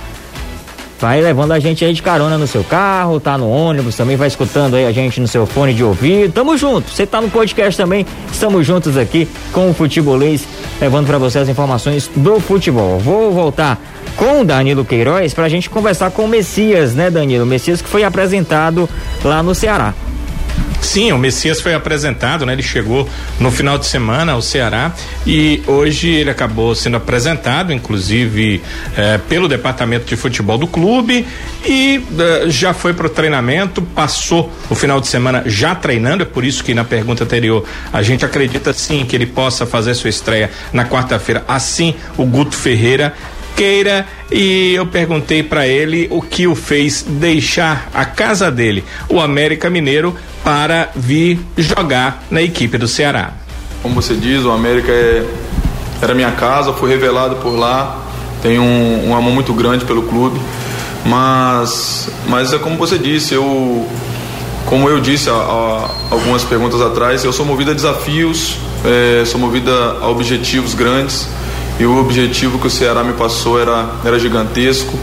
[1.00, 4.26] Vai levando a gente aí de carona no seu carro, tá no ônibus também, vai
[4.26, 6.32] escutando aí a gente no seu fone de ouvido.
[6.32, 6.90] Tamo junto.
[6.90, 10.46] Você tá no podcast também, estamos juntos aqui com o Futebolês,
[10.80, 12.98] levando para você as informações do futebol.
[12.98, 13.80] Vou voltar
[14.16, 17.44] com o Danilo Queiroz pra gente conversar com o Messias, né, Danilo?
[17.44, 18.88] O Messias que foi apresentado
[19.22, 19.94] lá no Ceará.
[20.80, 22.52] Sim, o Messias foi apresentado, né?
[22.52, 24.92] Ele chegou no final de semana ao Ceará
[25.26, 28.62] e hoje ele acabou sendo apresentado, inclusive
[28.96, 31.26] eh, pelo departamento de futebol do clube
[31.66, 36.26] e eh, já foi para o treinamento, passou o final de semana já treinando, é
[36.26, 40.10] por isso que na pergunta anterior a gente acredita sim que ele possa fazer sua
[40.10, 41.44] estreia na quarta-feira.
[41.46, 43.14] Assim, o Guto Ferreira
[43.58, 49.20] queira e eu perguntei para ele o que o fez deixar a casa dele, o
[49.20, 53.32] América Mineiro, para vir jogar na equipe do Ceará.
[53.82, 55.24] Como você diz, o América é,
[56.00, 58.00] era minha casa, fui revelado por lá,
[58.40, 60.40] tenho um, um amor muito grande pelo clube,
[61.04, 63.84] mas, mas é como você disse, eu
[64.66, 65.30] como eu disse
[66.10, 71.26] algumas perguntas atrás, eu sou movido a desafios, é, sou movido a objetivos grandes
[71.78, 74.98] e o objetivo que o Ceará me passou era, era gigantesco.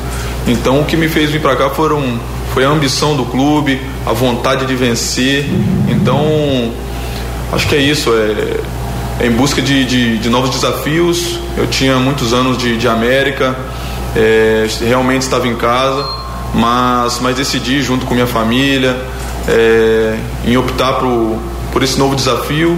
[0.48, 2.20] Então o que me fez vir para cá foram,
[2.54, 5.46] foi a ambição do clube, a vontade de vencer.
[5.88, 6.72] Então
[7.54, 11.40] acho que é isso, é, é em busca de, de, de, novos desafios.
[11.58, 13.56] Eu tinha muitos anos de, de América,
[14.16, 16.06] é, realmente estava em casa,
[16.54, 18.98] mas, mas decidi junto com minha família
[19.48, 21.40] é, em optar por,
[21.72, 22.78] por esse novo desafio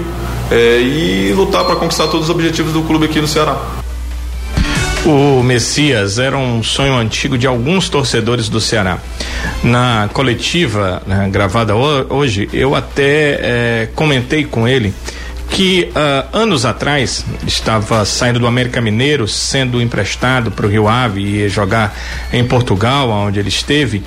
[0.51, 3.57] é, e lutar para conquistar todos os objetivos do clube aqui no Ceará.
[5.07, 8.97] O Messias era um sonho antigo de alguns torcedores do Ceará.
[9.63, 14.93] Na coletiva né, gravada hoje, eu até é, comentei com ele
[15.49, 21.21] que uh, anos atrás estava saindo do América Mineiro, sendo emprestado para o Rio Ave
[21.21, 21.97] e jogar
[22.33, 24.03] em Portugal, onde ele esteve.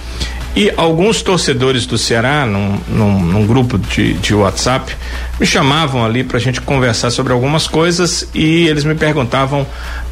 [0.55, 4.97] E alguns torcedores do Ceará, num, num, num grupo de, de WhatsApp,
[5.39, 9.67] me chamavam ali para a gente conversar sobre algumas coisas e eles me perguntavam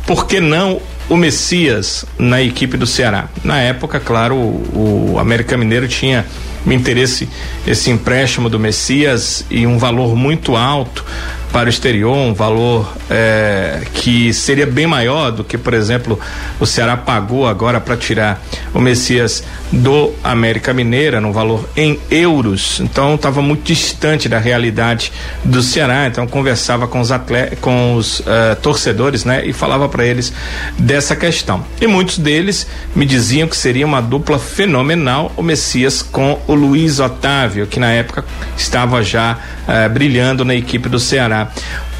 [0.06, 3.28] por que não o Messias na equipe do Ceará.
[3.42, 6.24] Na época, claro, o, o América Mineiro tinha
[6.64, 7.28] me interesse
[7.66, 11.04] esse empréstimo do Messias e um valor muito alto
[11.52, 16.18] para o exterior, um valor é, que seria bem maior do que, por exemplo,
[16.60, 18.42] o Ceará pagou agora para tirar
[18.74, 22.80] o Messias do América Mineira, num valor em euros.
[22.80, 25.12] Então estava muito distante da realidade
[25.44, 26.06] do Ceará.
[26.06, 28.24] Então conversava com os atletas, com os uh,
[28.62, 30.32] torcedores, né, e falava para eles
[30.78, 31.64] dessa questão.
[31.80, 36.98] E muitos deles me diziam que seria uma dupla fenomenal o Messias com o Luiz
[36.98, 38.24] Otávio, que na época
[38.56, 41.37] estava já uh, brilhando na equipe do Ceará.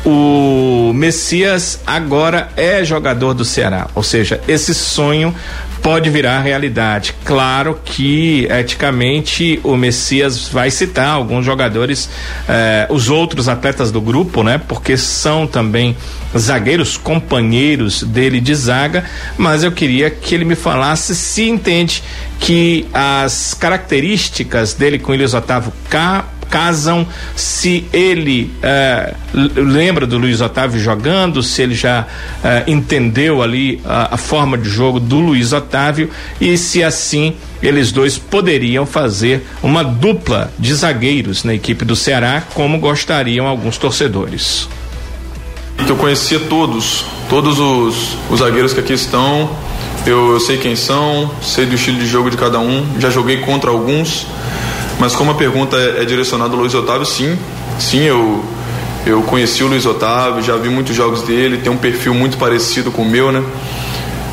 [0.05, 5.35] O Messias agora é jogador do Ceará, ou seja, esse sonho
[5.83, 7.14] pode virar realidade.
[7.24, 12.09] Claro que eticamente o Messias vai citar alguns jogadores,
[12.48, 14.61] eh, os outros atletas do grupo, né?
[14.68, 15.96] Porque são também
[16.37, 19.05] zagueiros companheiros dele de zaga,
[19.37, 22.03] mas eu queria que ele me falasse se entende
[22.38, 27.06] que as características dele com o Elias Otávio cá casam,
[27.37, 32.06] se ele eh, lembra do Luiz Otávio jogando, se ele já
[32.42, 37.90] eh, entendeu ali a, a forma de jogo do Luiz Otávio e se assim eles
[37.90, 44.68] dois poderiam fazer uma dupla de zagueiros na equipe do Ceará, como gostariam alguns torcedores.
[45.87, 49.50] Eu conhecia todos, todos os, os zagueiros que aqui estão.
[50.06, 52.84] Eu, eu, sei quem são, sei do estilo de jogo de cada um.
[52.98, 54.26] Já joguei contra alguns,
[54.98, 57.38] mas como a pergunta é, é direcionada ao Luiz Otávio, sim,
[57.78, 58.44] sim, eu
[59.06, 62.90] eu conheci o Luiz Otávio, já vi muitos jogos dele, tem um perfil muito parecido
[62.90, 63.42] com o meu, né?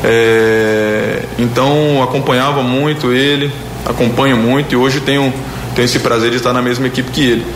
[0.04, 3.50] É, então acompanhava muito ele,
[3.86, 5.32] acompanho muito e hoje tenho,
[5.74, 7.46] tenho esse prazer de estar na mesma equipe que ele.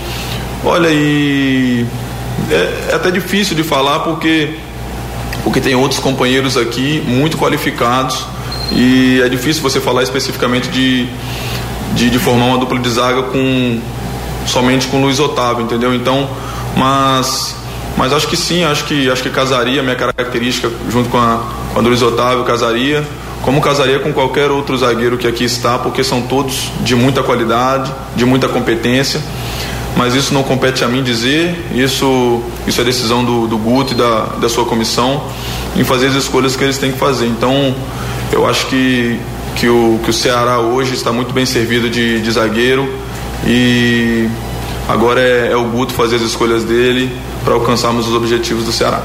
[0.65, 1.85] Olha, e
[2.51, 4.55] é, é até difícil de falar porque,
[5.45, 8.25] porque tem outros companheiros aqui muito qualificados
[8.73, 11.07] e é difícil você falar especificamente de,
[11.93, 13.81] de, de formar uma dupla de zaga com
[14.47, 15.95] somente com o Luiz Otávio, entendeu?
[15.95, 16.29] Então,
[16.77, 17.55] mas
[17.97, 21.81] mas acho que sim, acho que acho que casaria minha característica junto com a, com
[21.81, 23.05] a Luiz Otávio casaria,
[23.43, 27.93] como casaria com qualquer outro zagueiro que aqui está, porque são todos de muita qualidade,
[28.17, 29.21] de muita competência.
[29.97, 33.97] Mas isso não compete a mim dizer, isso, isso é decisão do, do Guto e
[33.97, 35.25] da, da sua comissão
[35.77, 37.27] em fazer as escolhas que eles têm que fazer.
[37.27, 37.75] Então,
[38.33, 39.19] eu acho que,
[39.57, 42.93] que, o, que o Ceará hoje está muito bem servido de, de zagueiro
[43.47, 44.29] e
[44.89, 47.11] agora é, é o Guto fazer as escolhas dele
[47.45, 49.03] para alcançarmos os objetivos do Ceará.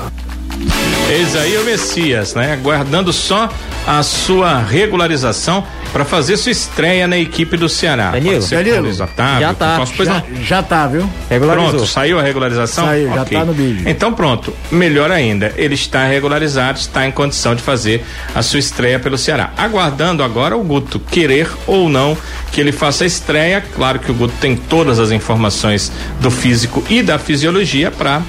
[1.10, 2.54] Eis aí o Messias, né?
[2.54, 3.50] Aguardando só
[3.86, 5.64] a sua regularização
[5.96, 8.12] para fazer sua estreia na equipe do Ceará.
[8.12, 9.86] Danilo, Danilo Otávio, já tá.
[9.86, 11.10] Já, já tá, viu?
[11.30, 11.70] Regularizou.
[11.70, 12.84] Pronto, saiu a regularização?
[12.84, 13.18] Saiu, okay.
[13.18, 13.88] já tá no vídeo.
[13.88, 18.04] Então pronto, melhor ainda, ele está regularizado, está em condição de fazer
[18.36, 19.54] a sua estreia pelo Ceará.
[19.56, 22.18] Aguardando agora o Guto querer ou não
[22.52, 23.62] que ele faça a estreia.
[23.62, 28.22] Claro que o Guto tem todas as informações do físico e da fisiologia para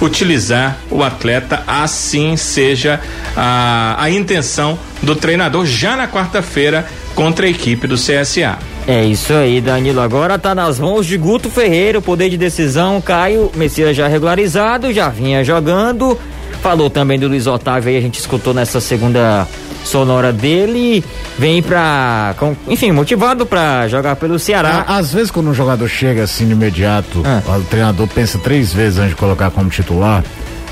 [0.00, 2.98] utilizar o atleta assim seja
[3.36, 8.58] a, a intenção do treinador já na quarta-feira contra a equipe do CSA.
[8.86, 10.00] É isso aí, Danilo.
[10.00, 13.00] Agora tá nas mãos de Guto Ferreira, o poder de decisão.
[13.00, 16.18] Caio Messias já regularizado, já vinha jogando.
[16.62, 19.46] Falou também do Luiz Otávio aí, a gente escutou nessa segunda
[19.84, 21.04] sonora dele.
[21.38, 22.34] Vem pra.
[22.38, 24.84] Com, enfim, motivado pra jogar pelo Ceará.
[24.86, 27.56] Às vezes, quando um jogador chega assim de imediato, ah.
[27.56, 30.24] o treinador pensa três vezes antes de colocar como titular.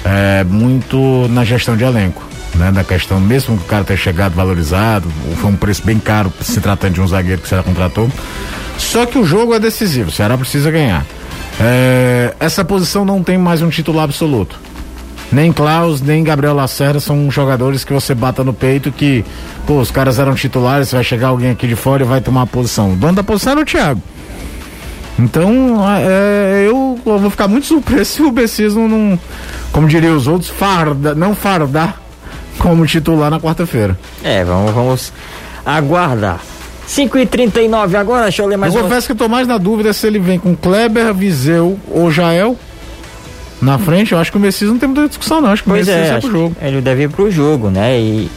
[0.05, 2.73] É muito na gestão de elenco né?
[2.73, 6.61] Da questão, mesmo que o cara tenha chegado valorizado, foi um preço bem caro se
[6.61, 8.11] tratando de um zagueiro que o Ceará contratou.
[8.77, 11.05] Só que o jogo é decisivo, o Ceará precisa ganhar.
[11.61, 14.59] É, essa posição não tem mais um titular absoluto.
[15.31, 19.25] Nem Klaus, nem Gabriel Lacerda são jogadores que você bata no peito que,
[19.67, 22.47] pô, os caras eram titulares, vai chegar alguém aqui de fora e vai tomar a
[22.47, 22.93] posição.
[22.93, 24.03] O dono da posição era o Thiago.
[25.19, 29.19] Então, é, eu, eu, vou ficar muito surpreso se o Bessis não, não,
[29.73, 32.08] como diria os outros, farda, não fardar
[32.59, 33.99] como titular na quarta-feira.
[34.23, 35.13] É, vamos, vamos
[35.65, 36.41] aguardar.
[36.87, 39.59] 5 e 39 agora, deixa eu ler mais Eu confesso que eu tô mais na
[39.59, 42.57] dúvida se ele vem com Kleber, Viseu ou Jael
[43.61, 44.13] na frente.
[44.13, 45.51] Eu acho que o Messias não tem muita discussão, não.
[45.51, 46.57] Acho que pois o Messias é, é pro jogo.
[46.61, 47.99] Ele deve ir pro jogo, né?
[48.01, 48.31] E.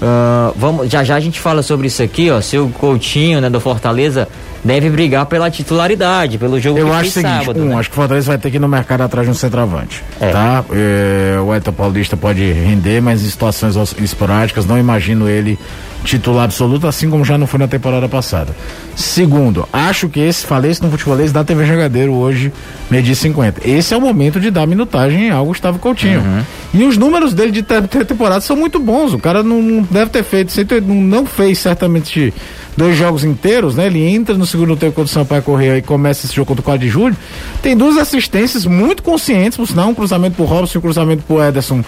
[0.00, 2.40] Uh, vamos, já já a gente fala sobre isso aqui, ó.
[2.40, 4.28] Seu Coutinho, né, do Fortaleza,
[4.62, 7.60] deve brigar pela titularidade, pelo jogo eu acho fez seguinte, sábado.
[7.60, 7.74] Um, né?
[7.76, 10.04] acho que o Fortaleza vai ter que ir no mercado atrás de um centroavante.
[10.20, 10.30] É.
[10.30, 10.64] Tá?
[10.72, 15.58] É, o Eto Paulista pode render, mas em situações esporádicas, não imagino ele
[16.04, 18.54] titular absoluto, assim como já não foi na temporada passada.
[18.94, 22.52] Segundo, acho que esse falece no futebolês da TV Jogadeiro hoje,
[22.90, 23.68] medir 50.
[23.68, 26.20] Esse é o momento de dar minutagem ao Gustavo Coutinho.
[26.20, 26.42] Uhum.
[26.74, 29.12] E os números dele de temporada são muito bons.
[29.12, 30.52] O cara não deve ter feito,
[30.86, 32.32] não fez certamente
[32.76, 33.86] dois jogos inteiros, né?
[33.86, 36.64] Ele entra no segundo tempo contra o Sampaio Correia e começa esse jogo contra o
[36.64, 37.16] 4 de julho.
[37.60, 41.42] Tem duas assistências muito conscientes, por sinal, um cruzamento pro Robson e um cruzamento pro
[41.42, 41.84] Ederson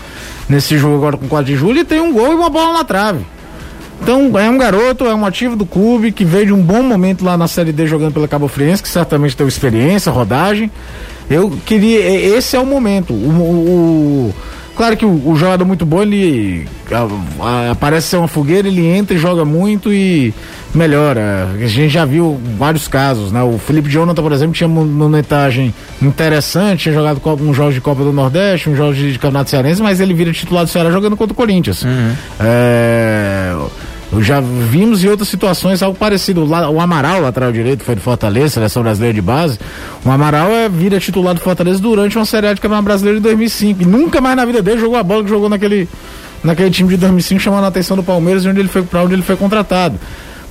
[0.49, 2.73] nesse jogo agora com o 4 de julho e tem um gol e uma bola
[2.73, 3.25] na trave.
[4.03, 7.25] Então é um garoto, é um ativo do clube que veio de um bom momento
[7.25, 10.71] lá na Série D jogando pela Cabo Friense, que certamente tem experiência, rodagem.
[11.29, 12.01] Eu queria,
[12.37, 13.13] esse é o momento.
[13.13, 14.35] O, o,
[14.81, 18.87] Claro que o, o jogador muito bom, ele a, a, parece ser uma fogueira, ele
[18.87, 20.33] entra e joga muito e
[20.75, 21.51] melhora.
[21.55, 23.43] A gente já viu vários casos, né?
[23.43, 28.03] O Felipe Jonathan, por exemplo, tinha uma monetagem interessante, tinha jogado um jogo de Copa
[28.03, 31.15] do Nordeste, um jogo de, de Campeonato Cearense, mas ele vira titular do Ceará jogando
[31.15, 31.83] contra o Corinthians.
[31.83, 32.15] Uhum.
[32.41, 33.55] É
[34.19, 36.45] já vimos em outras situações algo parecido.
[36.45, 39.59] O Amaral, lateral direito, foi do Fortaleza, seleção brasileira de base.
[40.05, 43.83] O Amaral é, vira titular do Fortaleza durante uma série de campeonato brasileiro de 2005.
[43.83, 45.89] E nunca mais na vida dele jogou a bola que jogou naquele,
[46.43, 49.23] naquele time de 2005, chamando a atenção do Palmeiras, onde ele foi, para onde ele
[49.23, 49.99] foi contratado.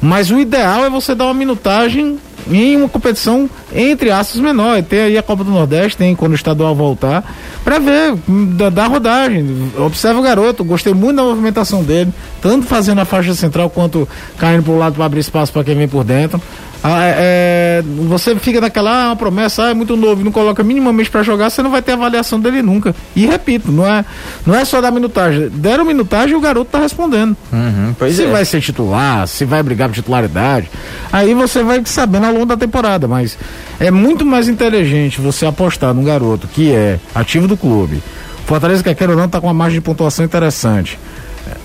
[0.02, 2.18] Mas o ideal é você dar uma minutagem
[2.50, 4.82] em uma competição entre aspas menor.
[4.84, 7.24] Tem aí a Copa do Nordeste, tem quando o estadual voltar,
[7.64, 9.72] para ver, da, da, rodagem.
[9.78, 14.64] Observa o garoto, gostei muito da movimentação dele, tanto fazendo a faixa central quanto caindo
[14.64, 16.42] para o lado para abrir espaço para quem vem por dentro.
[16.84, 20.64] Ah, é, é, você fica naquela ah, uma promessa, ah, é muito novo, não coloca
[20.64, 22.96] minimamente para jogar, você não vai ter avaliação dele nunca.
[23.16, 24.06] E repito, não é,
[24.46, 25.50] não é só dar minutagem.
[25.50, 27.36] Deram minutagem e o garoto tá respondendo.
[27.52, 28.28] Uhum, se é.
[28.28, 30.70] vai ser titular, se vai brigar por titularidade,
[31.12, 33.08] aí você vai sabendo ao longo da temporada.
[33.08, 33.38] Mas
[33.80, 38.02] é muito mais inteligente você apostar num garoto que é ativo do clube.
[38.46, 40.98] Fortaleza, quer queira ou não, tá com uma margem de pontuação interessante.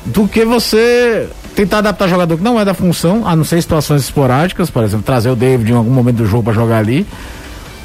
[0.04, 4.02] Do que você tentar adaptar jogador que não é da função, a não ser situações
[4.02, 7.06] esporádicas, por exemplo, trazer o David em algum momento do jogo para jogar ali.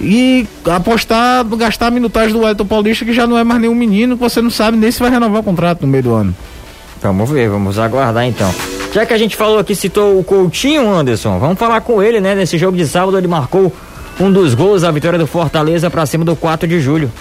[0.01, 4.15] E apostar, gastar a minutagem do Elton Paulista, que já não é mais nenhum menino,
[4.15, 6.33] que você não sabe nem se vai renovar o contrato no meio do ano.
[7.01, 8.53] Vamos ver, vamos aguardar então.
[8.93, 12.33] Já que a gente falou aqui, citou o Coutinho, Anderson, vamos falar com ele, né?
[12.33, 13.73] Nesse jogo de sábado ele marcou
[14.19, 17.11] um dos gols da vitória do Fortaleza para cima do 4 de julho.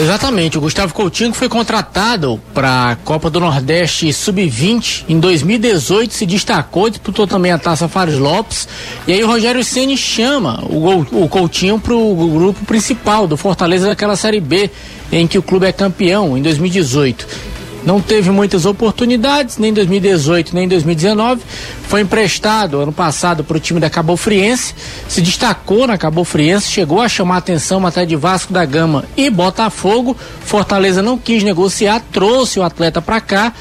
[0.00, 6.24] Exatamente, o Gustavo Coutinho foi contratado para a Copa do Nordeste Sub-20 em 2018 se
[6.24, 8.66] destacou, disputou também a Taça Fares Lopes.
[9.06, 14.16] E aí o Rogério Ceni chama o Coutinho para o grupo principal do Fortaleza daquela
[14.16, 14.70] Série B,
[15.12, 17.49] em que o clube é campeão em 2018
[17.84, 21.42] não teve muitas oportunidades, nem em 2018, nem em 2019.
[21.88, 24.74] Foi emprestado ano passado para o time da Cabo Friense,
[25.08, 29.30] se destacou na Cabo Friense, chegou a chamar atenção até de Vasco da Gama e
[29.30, 30.16] Botafogo.
[30.40, 33.52] Fortaleza não quis negociar, trouxe o atleta para cá.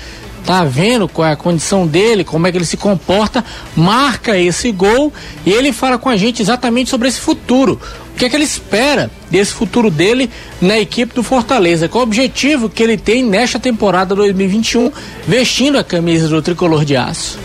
[0.46, 3.44] Tá vendo qual é a condição dele, como é que ele se comporta,
[3.76, 5.12] marca esse gol
[5.46, 7.80] e ele fala com a gente exatamente sobre esse futuro
[8.20, 10.30] que é que ele espera desse futuro dele
[10.62, 11.88] na equipe do Fortaleza?
[11.88, 14.92] Qual o objetivo que ele tem nesta temporada 2021
[15.26, 17.40] vestindo a camisa do tricolor de aço?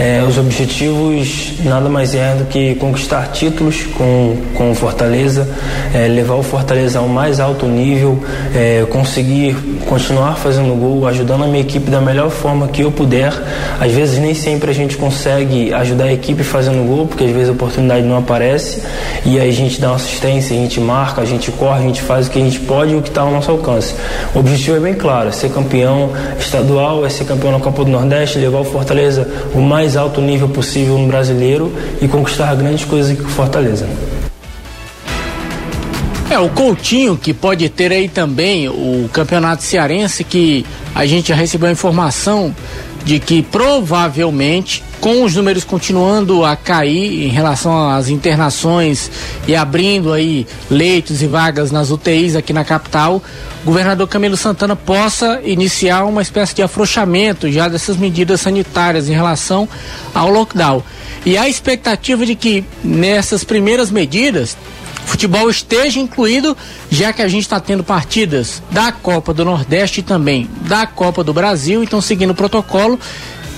[0.00, 5.46] É, os objetivos nada mais é do que conquistar títulos com, com o Fortaleza,
[5.92, 8.18] é, levar o Fortaleza ao mais alto nível,
[8.54, 9.54] é, conseguir
[9.86, 13.30] continuar fazendo gol, ajudando a minha equipe da melhor forma que eu puder.
[13.78, 17.50] Às vezes nem sempre a gente consegue ajudar a equipe fazendo gol, porque às vezes
[17.50, 18.82] a oportunidade não aparece
[19.26, 22.00] e aí a gente dá uma assistência, a gente marca, a gente corre, a gente
[22.00, 23.94] faz o que a gente pode e o que está ao nosso alcance.
[24.34, 27.90] O objetivo é bem claro, é ser campeão estadual, é ser campeão na Copa do
[27.90, 32.84] Nordeste, levar o Fortaleza o mais mais alto nível possível no brasileiro e conquistar grandes
[32.84, 33.88] coisas aqui com Fortaleza.
[36.30, 40.64] É, o Coutinho, que pode ter aí também o campeonato cearense, que
[40.94, 42.54] a gente já recebeu a informação
[43.04, 49.10] de que provavelmente, com os números continuando a cair em relação às internações
[49.48, 53.22] e abrindo aí leitos e vagas nas UTIs aqui na capital,
[53.62, 59.12] o governador Camilo Santana possa iniciar uma espécie de afrouxamento já dessas medidas sanitárias em
[59.12, 59.68] relação
[60.14, 60.82] ao lockdown.
[61.24, 64.56] E a expectativa de que nessas primeiras medidas
[65.10, 66.56] futebol esteja incluído,
[66.88, 71.24] já que a gente está tendo partidas da Copa do Nordeste e também da Copa
[71.24, 72.98] do Brasil, então seguindo o protocolo,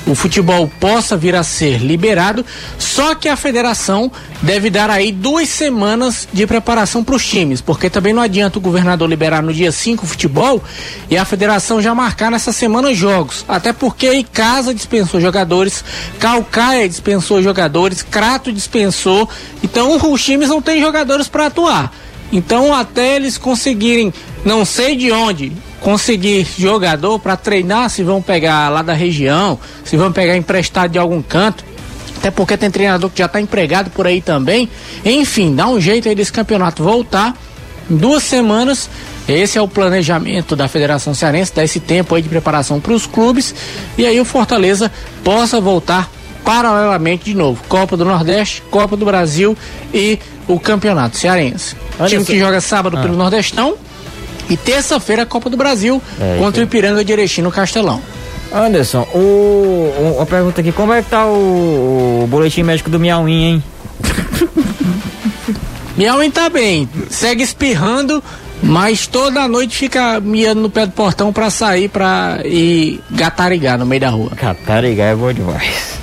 [0.07, 2.45] o futebol possa vir a ser liberado,
[2.79, 4.11] só que a federação
[4.43, 8.63] deve dar aí duas semanas de preparação para os times, porque também não adianta o
[8.63, 10.63] governador liberar no dia 5 o futebol
[11.09, 15.85] e a federação já marcar nessa semana jogos, até porque aí Casa dispensou jogadores,
[16.19, 19.29] Calcaia dispensou jogadores, Crato dispensou,
[19.63, 21.93] então os times não têm jogadores para atuar.
[22.33, 24.13] Então até eles conseguirem,
[24.45, 25.53] não sei de onde,
[25.83, 30.99] conseguir jogador para treinar, se vão pegar lá da região, se vão pegar emprestado de
[30.99, 31.65] algum canto.
[32.17, 34.69] Até porque tem treinador que já está empregado por aí também.
[35.05, 37.37] Enfim, dá um jeito aí desse campeonato voltar.
[37.91, 38.89] Em duas semanas,
[39.27, 43.07] esse é o planejamento da Federação Cearense, dar esse tempo aí de preparação para os
[43.07, 43.53] clubes.
[43.99, 44.91] E aí o Fortaleza
[45.25, 46.09] possa voltar
[46.45, 47.61] paralelamente de novo.
[47.69, 49.57] Copa do Nordeste, Copa do Brasil
[49.93, 50.17] e
[50.47, 51.75] o Campeonato Cearense.
[51.99, 53.03] Olha time que joga sábado ah.
[53.03, 53.77] pelo Nordestão
[54.53, 58.03] e terça-feira a Copa do Brasil é, contra o Ipiranga de Erechim no Castelão.
[58.53, 63.45] Anderson, o, uma pergunta aqui, como é que tá o, o boletim médico do Miauim,
[63.45, 63.65] hein?
[65.97, 68.23] Miauim tá bem, segue espirrando,
[68.63, 73.87] mas toda noite fica miando no pé do portão pra sair pra ir gatarigar no
[73.87, 74.31] meio da rua.
[74.35, 75.99] Gatarigar é bom demais.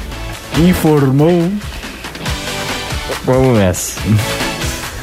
[0.57, 1.51] Informou.
[3.25, 4.01] Vamos nessa.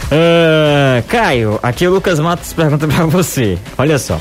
[0.07, 3.59] Uh, Caio, aqui o Lucas Matos pergunta pra você.
[3.77, 4.21] Olha só.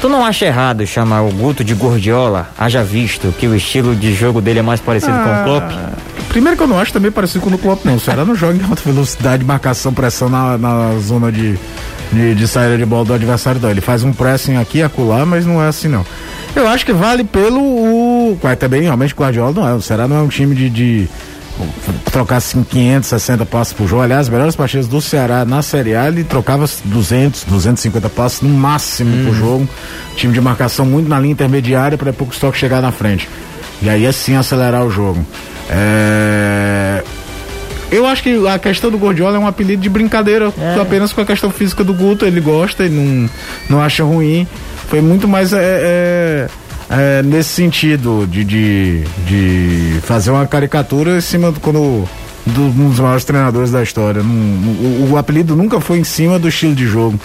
[0.00, 4.12] Tu não acha errado chamar o Guto de Gordiola, haja visto que o estilo de
[4.12, 5.72] jogo dele é mais parecido ah, com o ah, Klopp?
[6.28, 7.94] Primeiro que eu não acho também parecido com o Klopp, não.
[7.94, 11.56] O Ceará não joga em alta velocidade, marcação, pressão na, na zona de,
[12.12, 13.70] de, de, saída de bola do adversário, não.
[13.70, 16.04] Ele faz um pressing aqui e acolá, mas não é assim, não.
[16.56, 18.38] Eu acho que vale pelo o.
[18.42, 19.72] Mas também realmente o Guardiola não é.
[19.72, 20.68] O Ceará não é um time de.
[20.68, 21.08] de
[22.10, 24.02] trocar assim, 560 passos por jogo.
[24.02, 28.48] Aliás, as melhores partidas do Ceará na Série A, ele trocava 200, 250 passos no
[28.50, 29.24] máximo Uhum.
[29.24, 29.68] por jogo.
[30.16, 33.28] Time de marcação muito na linha intermediária para depois o estoque chegar na frente.
[33.80, 35.24] E aí assim acelerar o jogo.
[35.70, 37.02] É...
[37.90, 40.50] Eu acho que a questão do Gordiola é um apelido de brincadeira,
[40.80, 42.24] apenas com a questão física do Guto.
[42.24, 43.30] Ele gosta, ele não,
[43.68, 44.46] não acha ruim.
[44.88, 46.48] Foi muito mais é, é,
[46.92, 52.08] é, nesse sentido de, de, de fazer uma caricatura em cima do, quando,
[52.46, 54.22] do, um dos maiores treinadores da história.
[54.22, 57.18] Não- o, o apelido nunca foi em cima do estilo de jogo.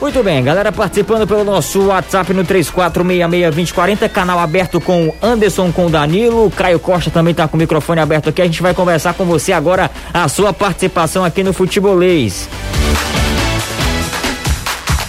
[0.00, 6.50] Muito bem, galera participando pelo nosso WhatsApp no 34662040, canal aberto com Anderson, com Danilo,
[6.54, 8.42] Caio Costa também tá com o microfone aberto aqui.
[8.42, 12.50] A gente vai conversar com você agora a sua participação aqui no Futebolês.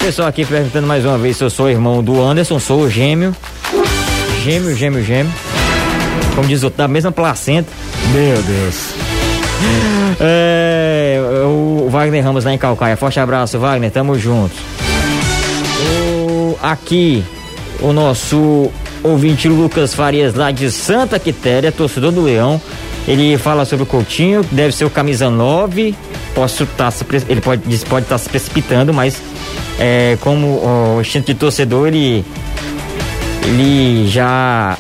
[0.06, 3.36] Pessoal aqui perguntando mais uma vez se eu sou irmão do Anderson, sou o gêmeo.
[4.44, 5.34] Gêmeo, gêmeo, gêmeo.
[6.36, 7.68] Como diz o da mesma placenta.
[8.14, 8.94] Meu Deus.
[10.22, 12.96] É, o Wagner Ramos lá em Calcaia.
[12.96, 13.90] Forte abraço, Wagner.
[13.90, 14.54] Tamo junto.
[16.30, 17.24] O- aqui,
[17.82, 18.70] o nosso
[19.02, 22.62] ouvinte Lucas Farias, lá de Santa Quitéria, torcedor do Leão.
[23.08, 25.96] Ele fala sobre o Coutinho, deve ser o camisa 9.
[26.36, 26.92] Posso tá
[27.30, 29.16] ele pode diz- pode estar se precipitando, mas
[29.80, 32.26] é, como ó, o instinto de torcedor, ele
[33.44, 34.78] ele já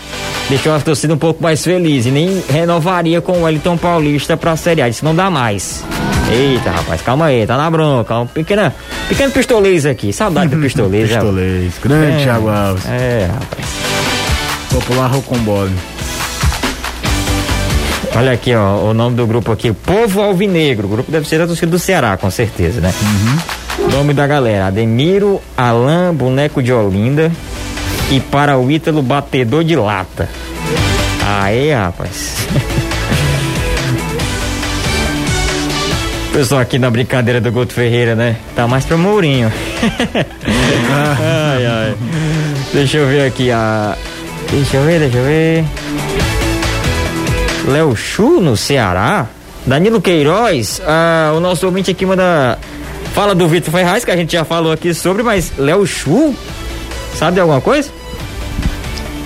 [0.49, 4.55] deixou a torcida um pouco mais feliz e nem renovaria com o Wellington Paulista pra
[4.55, 4.89] Série A.
[4.89, 5.83] Disse não dá mais.
[6.31, 8.17] Eita, rapaz, calma aí, tá na bronca.
[8.19, 8.71] Um pequeno,
[9.07, 10.11] pequeno pistolês aqui.
[10.11, 11.19] Saudade do pistolês, já.
[11.19, 11.73] Pistolês.
[11.83, 12.85] Grande É, Thiago Alves.
[12.87, 13.67] É, rapaz.
[14.71, 15.71] Popular Rocombole.
[18.15, 20.87] Olha aqui, ó, o nome do grupo aqui, Povo Alvinegro.
[20.87, 22.93] O grupo deve ser da torcida do Ceará, com certeza, né?
[23.91, 27.31] Nome da galera: Ademiro, Alain, Boneco de Olinda
[28.11, 30.29] e para o Ítalo Batedor de Lata.
[31.25, 32.36] Aê, rapaz.
[36.31, 38.36] Pessoal aqui na brincadeira do Guto Ferreira, né?
[38.55, 39.49] Tá mais pra Mourinho.
[40.91, 41.95] ai, ai.
[42.73, 43.95] Deixa eu ver aqui a.
[44.51, 45.63] Deixa eu ver, deixa eu ver.
[47.67, 49.27] Léo Chu no Ceará.
[49.65, 52.59] Danilo Queiroz, ah, o nosso ouvinte aqui manda.
[53.16, 56.36] Fala do Vitor Ferraz, que a gente já falou aqui sobre, mas Léo Chu,
[57.18, 57.89] sabe de alguma coisa?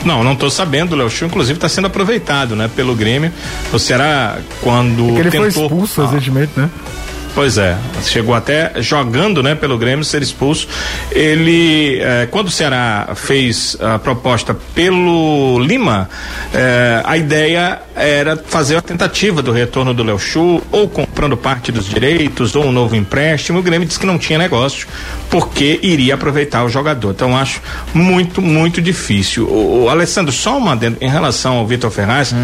[0.06, 0.94] Não, não tô sabendo.
[0.94, 3.32] O Léo Chu, inclusive, está sendo aproveitado, né, pelo Grêmio.
[3.74, 5.52] O Ceará, quando Porque ele tentou...
[5.52, 6.70] foi expulso Ah, recentemente, né?
[7.40, 10.68] Pois é, chegou até jogando, né, pelo Grêmio ser expulso.
[11.10, 16.10] Ele, eh, quando o Ceará fez a proposta pelo Lima,
[16.54, 21.72] eh, a ideia era fazer a tentativa do retorno do Léo Chu, ou comprando parte
[21.72, 23.60] dos direitos, ou um novo empréstimo.
[23.60, 24.86] O Grêmio disse que não tinha negócio,
[25.30, 27.12] porque iria aproveitar o jogador.
[27.12, 27.62] Então acho
[27.94, 29.46] muito, muito difícil.
[29.48, 32.36] O, o Alessandro, só uma adendo, em relação ao Vitor Ferraz,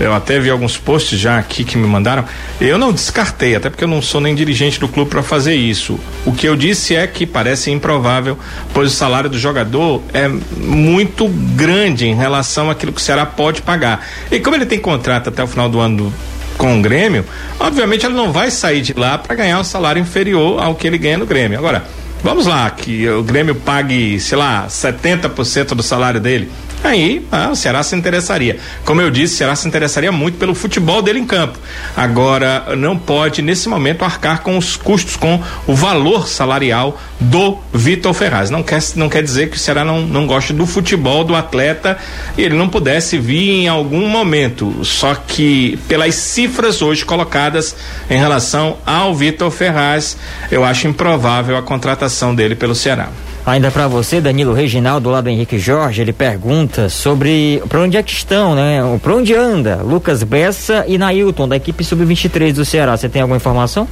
[0.00, 2.24] eu até vi alguns posts já aqui que me mandaram.
[2.60, 6.00] Eu não descartei, até porque eu não sou nem dirigente do clube para fazer isso.
[6.24, 8.38] O que eu disse é que parece improvável,
[8.72, 13.60] pois o salário do jogador é muito grande em relação àquilo que o Ceará pode
[13.60, 14.06] pagar.
[14.30, 16.12] E como ele tem contrato até o final do ano
[16.56, 17.24] com o Grêmio,
[17.58, 20.98] obviamente ele não vai sair de lá para ganhar um salário inferior ao que ele
[20.98, 21.58] ganha no Grêmio.
[21.58, 21.84] Agora,
[22.22, 26.50] vamos lá, que o Grêmio pague, sei lá, 70% do salário dele.
[26.82, 28.58] Aí ah, o Ceará se interessaria.
[28.84, 31.58] Como eu disse, o Ceará se interessaria muito pelo futebol dele em campo.
[31.94, 38.14] Agora, não pode, nesse momento, arcar com os custos, com o valor salarial do Vitor
[38.14, 38.48] Ferraz.
[38.48, 41.98] Não quer, não quer dizer que o Ceará não, não goste do futebol do atleta
[42.36, 44.82] e ele não pudesse vir em algum momento.
[44.82, 47.76] Só que, pelas cifras hoje colocadas
[48.08, 50.16] em relação ao Vitor Ferraz,
[50.50, 53.10] eu acho improvável a contratação dele pelo Ceará.
[53.46, 58.02] Ainda pra você, Danilo Reginaldo, lá do Henrique Jorge, ele pergunta sobre pra onde é
[58.02, 58.80] que estão, né?
[59.02, 62.96] Pra onde anda Lucas Bessa e Nailton, da equipe sub-23 do Ceará.
[62.96, 63.88] Você tem alguma informação?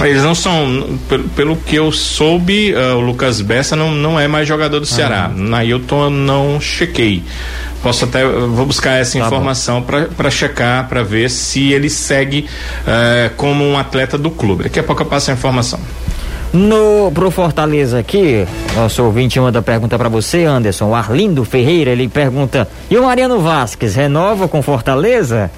[0.00, 4.26] Eles não são, pelo, pelo que eu soube, ah, o Lucas Bessa não, não é
[4.26, 5.30] mais jogador do Ceará.
[5.34, 7.22] Nailton eu não chequei.
[7.82, 12.46] Posso até, vou buscar essa Tá informação para checar, para ver se ele segue
[12.86, 14.62] eh, como um atleta do clube.
[14.62, 15.80] Daqui a pouco eu passo a informação.
[16.52, 18.46] No pro Fortaleza aqui,
[18.76, 20.90] nosso ouvinte manda pergunta pra você, Anderson.
[20.90, 25.50] O Arlindo Ferreira, ele pergunta: "E o Mariano Vasquez renova com Fortaleza?"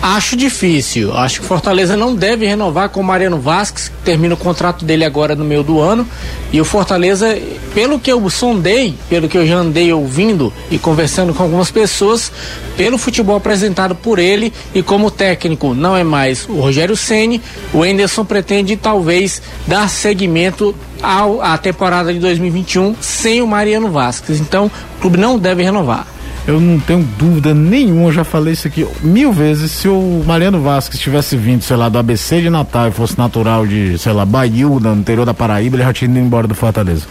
[0.00, 1.16] Acho difícil.
[1.16, 5.04] Acho que Fortaleza não deve renovar com o Mariano Vasquez, que termina o contrato dele
[5.04, 6.06] agora no meio do ano.
[6.52, 7.38] E o Fortaleza,
[7.74, 12.32] pelo que eu sondei, pelo que eu já andei ouvindo e conversando com algumas pessoas,
[12.76, 17.40] pelo futebol apresentado por ele e como técnico não é mais o Rogério Ceni,
[17.72, 24.40] o Enderson pretende talvez dar seguimento à temporada de 2021 sem o Mariano Vasquez.
[24.40, 26.06] Então, o clube não deve renovar.
[26.46, 29.70] Eu não tenho dúvida nenhuma, eu já falei isso aqui mil vezes.
[29.70, 33.66] Se o Mariano Vasquez tivesse vindo, sei lá, do ABC de Natal e fosse natural
[33.66, 37.06] de, sei lá, Baiúna, no interior da Paraíba, ele já tinha ido embora do Fortaleza.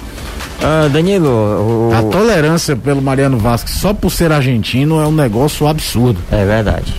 [0.62, 1.92] Ah, Danilo, o...
[1.96, 6.20] A tolerância pelo Mariano Vasquez só por ser argentino é um negócio absurdo.
[6.32, 6.94] É verdade.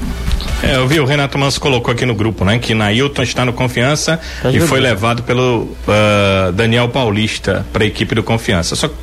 [0.62, 2.56] É, eu vi o Renato Manso colocou aqui no grupo, né?
[2.58, 7.86] Que Nailton está no Confiança Tá e foi levado pelo ah, Daniel Paulista para a
[7.86, 8.76] equipe do Confiança.
[8.76, 8.94] Só que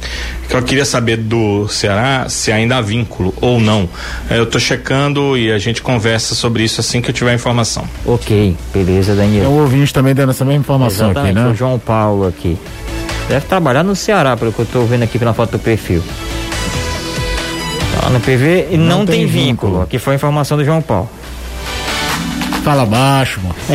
[0.55, 3.89] eu queria saber do Ceará se ainda há vínculo ou não.
[4.29, 7.83] Eu estou checando e a gente conversa sobre isso assim que eu tiver informação.
[8.05, 9.49] Ok, beleza, Tem Danilo.
[9.49, 11.51] um ouvinte também dando essa mesma informação aqui, Exatamente, né?
[11.51, 12.57] o João Paulo aqui.
[13.27, 16.01] Deve trabalhar no Ceará, pelo que eu tô vendo aqui pela foto do perfil.
[17.99, 19.45] Tá no PV e não, Não tem, tem vínculo.
[19.73, 19.81] vínculo.
[19.81, 21.09] Aqui foi a informação do João Paulo.
[22.63, 23.55] Fala baixo, mano.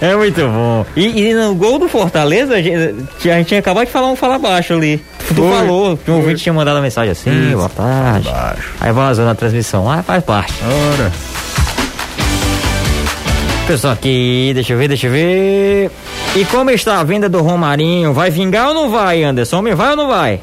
[0.00, 0.86] É muito bom.
[0.96, 4.16] E, e no gol do Fortaleza, a gente, a gente tinha acabado de falar um
[4.16, 5.02] fala baixo ali.
[5.28, 8.28] Tu Foi, falou, que um ouvinte tinha mandado uma mensagem assim, Isso, boa tarde.
[8.80, 9.90] Aí vazou na transmissão.
[9.90, 10.52] Ah, faz parte.
[10.64, 11.12] Ora.
[13.66, 15.90] Pessoal aqui, deixa eu ver, deixa eu ver.
[16.34, 18.12] E como está a venda do Romarinho?
[18.12, 19.62] Vai vingar ou não vai, Anderson?
[19.74, 20.40] Vai ou não vai?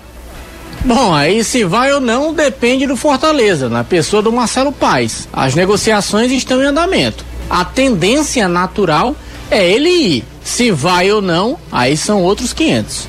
[0.85, 5.27] Bom, aí se vai ou não depende do Fortaleza, na pessoa do Marcelo Paes.
[5.31, 7.25] As negociações estão em andamento.
[7.49, 9.15] A tendência natural
[9.51, 10.23] é ele ir.
[10.43, 13.07] Se vai ou não, aí são outros 500.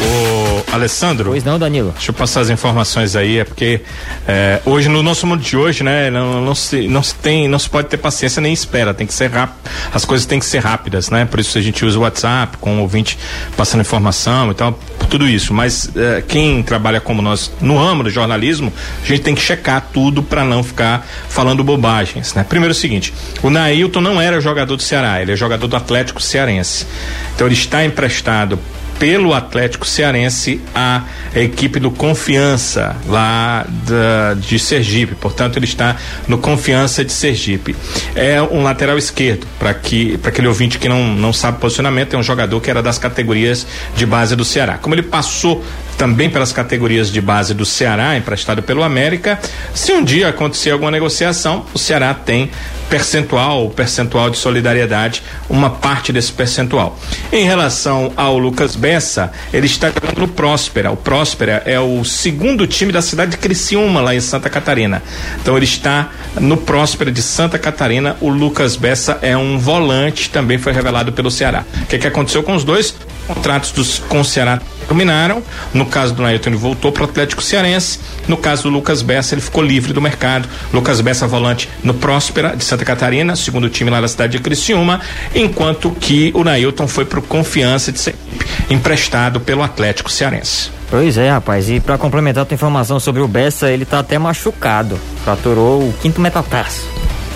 [0.00, 0.37] Ô,
[0.72, 1.30] Alessandro.
[1.30, 1.92] Pois não, Danilo.
[1.92, 3.80] Deixa eu passar as informações aí, é porque
[4.26, 7.58] é, hoje, no nosso mundo de hoje, né, não, não, se, não se tem, não
[7.58, 10.58] se pode ter paciência nem espera, tem que ser rápido, as coisas têm que ser
[10.58, 13.18] rápidas, né, por isso a gente usa o WhatsApp, com o ouvinte
[13.56, 14.78] passando informação e tal,
[15.08, 19.34] tudo isso, mas é, quem trabalha como nós no ramo do jornalismo, a gente tem
[19.34, 22.44] que checar tudo para não ficar falando bobagens, né.
[22.44, 25.76] Primeiro é o seguinte, o Nailton não era jogador do Ceará, ele é jogador do
[25.76, 26.86] Atlético Cearense,
[27.34, 28.58] então ele está emprestado
[28.98, 31.02] pelo Atlético Cearense à
[31.34, 35.14] equipe do Confiança lá da- de Sergipe.
[35.14, 35.96] Portanto, ele está
[36.26, 37.76] no Confiança de Sergipe.
[38.14, 42.18] É um lateral esquerdo para que para aquele ouvinte que não não sabe posicionamento é
[42.18, 44.78] um jogador que era das categorias de base do Ceará.
[44.78, 45.64] Como ele passou
[45.98, 49.38] também pelas categorias de base do Ceará, emprestado pelo América,
[49.74, 52.50] se um dia acontecer alguma negociação, o Ceará tem
[52.88, 56.98] percentual, percentual de solidariedade, uma parte desse percentual.
[57.32, 60.90] Em relação ao Lucas Bessa, ele está jogando no Próspera.
[60.90, 65.02] O Próspera é o segundo time da cidade de Criciúma, lá em Santa Catarina.
[65.42, 68.16] Então ele está no Próspera de Santa Catarina.
[68.20, 71.64] O Lucas Bessa é um volante, também foi revelado pelo Ceará.
[71.82, 72.94] O que, que aconteceu com os dois?
[73.28, 74.58] Contratos dos, com o Ceará
[74.88, 75.42] terminaram.
[75.74, 78.00] No caso do Nailton, ele voltou para o Atlético Cearense.
[78.26, 80.48] No caso do Lucas Bessa, ele ficou livre do mercado.
[80.72, 85.00] Lucas Bessa, volante no Próspera de Santa Catarina, segundo time lá da cidade de Criciúma,
[85.34, 90.70] enquanto que o Nailton foi para o Confiança de Sergipe, emprestado pelo Atlético Cearense.
[90.90, 91.68] Pois é, rapaz.
[91.68, 94.98] E pra complementar a tua informação sobre o Bessa, ele tá até machucado.
[95.22, 96.88] Fraturou o quinto metatarso.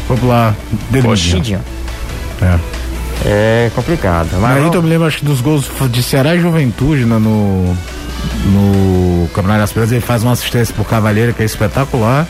[0.08, 0.54] Popular,
[0.90, 1.16] dedinho.
[1.16, 1.64] Tidinho.
[2.40, 2.81] É.
[3.24, 4.28] É complicado.
[4.40, 7.76] Mas Aí eu me lembro acho que dos gols de Ceará e Juventude né, no,
[8.46, 12.26] no Campeonato das Pedras, ele faz uma assistência pro Cavalheiro, que é espetacular.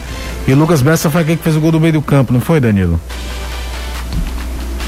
[0.47, 2.40] E o Lucas Bessa foi aquele que fez o gol do meio do campo, não
[2.40, 3.01] foi, Danilo?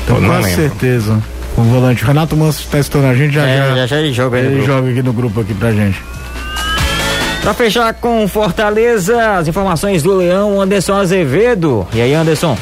[0.09, 0.63] Não quase lembro.
[0.63, 1.23] certeza.
[1.57, 4.13] O volante o Renato Manso tá estourando a gente, já É, já, já, já ele
[4.13, 4.67] joga aí ele grupo.
[4.67, 6.03] joga aqui no grupo aqui pra gente.
[7.43, 11.87] Pra fechar com Fortaleza, as informações do Leão, Anderson Azevedo.
[11.93, 12.57] E aí, Anderson?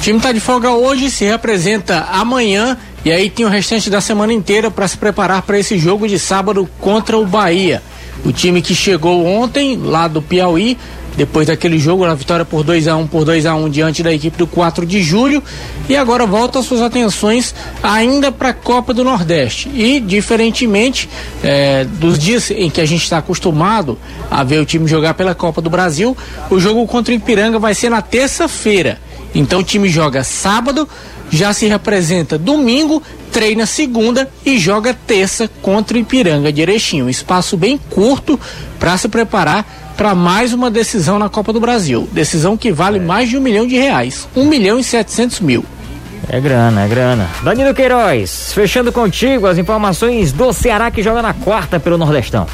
[0.00, 4.00] O time tá de folga hoje, se representa amanhã e aí tem o restante da
[4.00, 7.82] semana inteira para se preparar para esse jogo de sábado contra o Bahia.
[8.24, 10.78] O time que chegou ontem lá do Piauí,
[11.18, 14.10] depois daquele jogo, na vitória por 2 a 1 por 2 a 1 diante da
[14.10, 15.42] equipe do 4 de julho,
[15.86, 19.68] e agora volta suas atenções ainda para a Copa do Nordeste.
[19.68, 21.10] E diferentemente
[21.44, 23.98] eh, dos dias em que a gente está acostumado
[24.30, 26.16] a ver o time jogar pela Copa do Brasil,
[26.48, 28.98] o jogo contra o Ipiranga vai ser na terça-feira.
[29.34, 30.88] Então o time joga sábado,
[31.30, 33.02] já se representa domingo,
[33.32, 37.02] treina segunda e joga terça contra o Ipiranga de Erechim.
[37.02, 38.38] Um espaço bem curto
[38.78, 39.64] para se preparar
[39.96, 42.08] para mais uma decisão na Copa do Brasil.
[42.10, 44.26] Decisão que vale mais de um milhão de reais.
[44.34, 45.64] Um milhão e setecentos mil.
[46.28, 47.28] É grana, é grana.
[47.42, 52.46] Danilo Queiroz, fechando contigo as informações do Ceará que joga na quarta pelo Nordestão.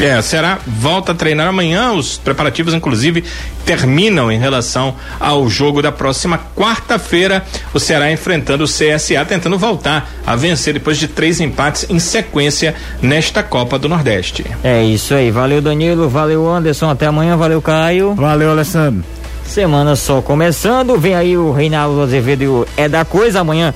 [0.00, 1.92] É, será volta a treinar amanhã.
[1.92, 3.24] Os preparativos, inclusive,
[3.64, 7.44] terminam em relação ao jogo da próxima quarta-feira.
[7.72, 12.74] O Ceará enfrentando o CSA, tentando voltar a vencer depois de três empates em sequência
[13.00, 14.44] nesta Copa do Nordeste.
[14.64, 15.30] É isso aí.
[15.30, 16.08] Valeu, Danilo.
[16.08, 16.90] Valeu, Anderson.
[16.90, 17.36] Até amanhã.
[17.36, 18.14] Valeu, Caio.
[18.14, 19.04] Valeu, Alessandro.
[19.44, 20.96] Semana só começando.
[20.98, 23.40] Vem aí o Reinaldo Azevedo o É da Coisa.
[23.40, 23.74] Amanhã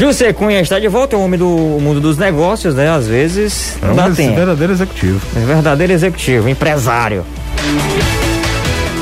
[0.00, 2.88] José Cunha está de volta, é o homem do mundo dos negócios, né?
[2.88, 4.34] Às vezes não é dá tempo.
[4.34, 5.20] verdadeiro executivo.
[5.36, 7.22] É verdadeiro executivo, empresário.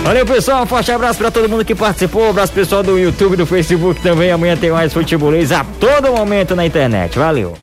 [0.02, 0.64] Valeu, pessoal.
[0.64, 2.26] Um forte abraço para todo mundo que participou.
[2.26, 4.32] Um abraço pessoal do YouTube, do Facebook também.
[4.32, 7.16] Amanhã tem mais futebolês a todo momento na internet.
[7.16, 7.54] Valeu.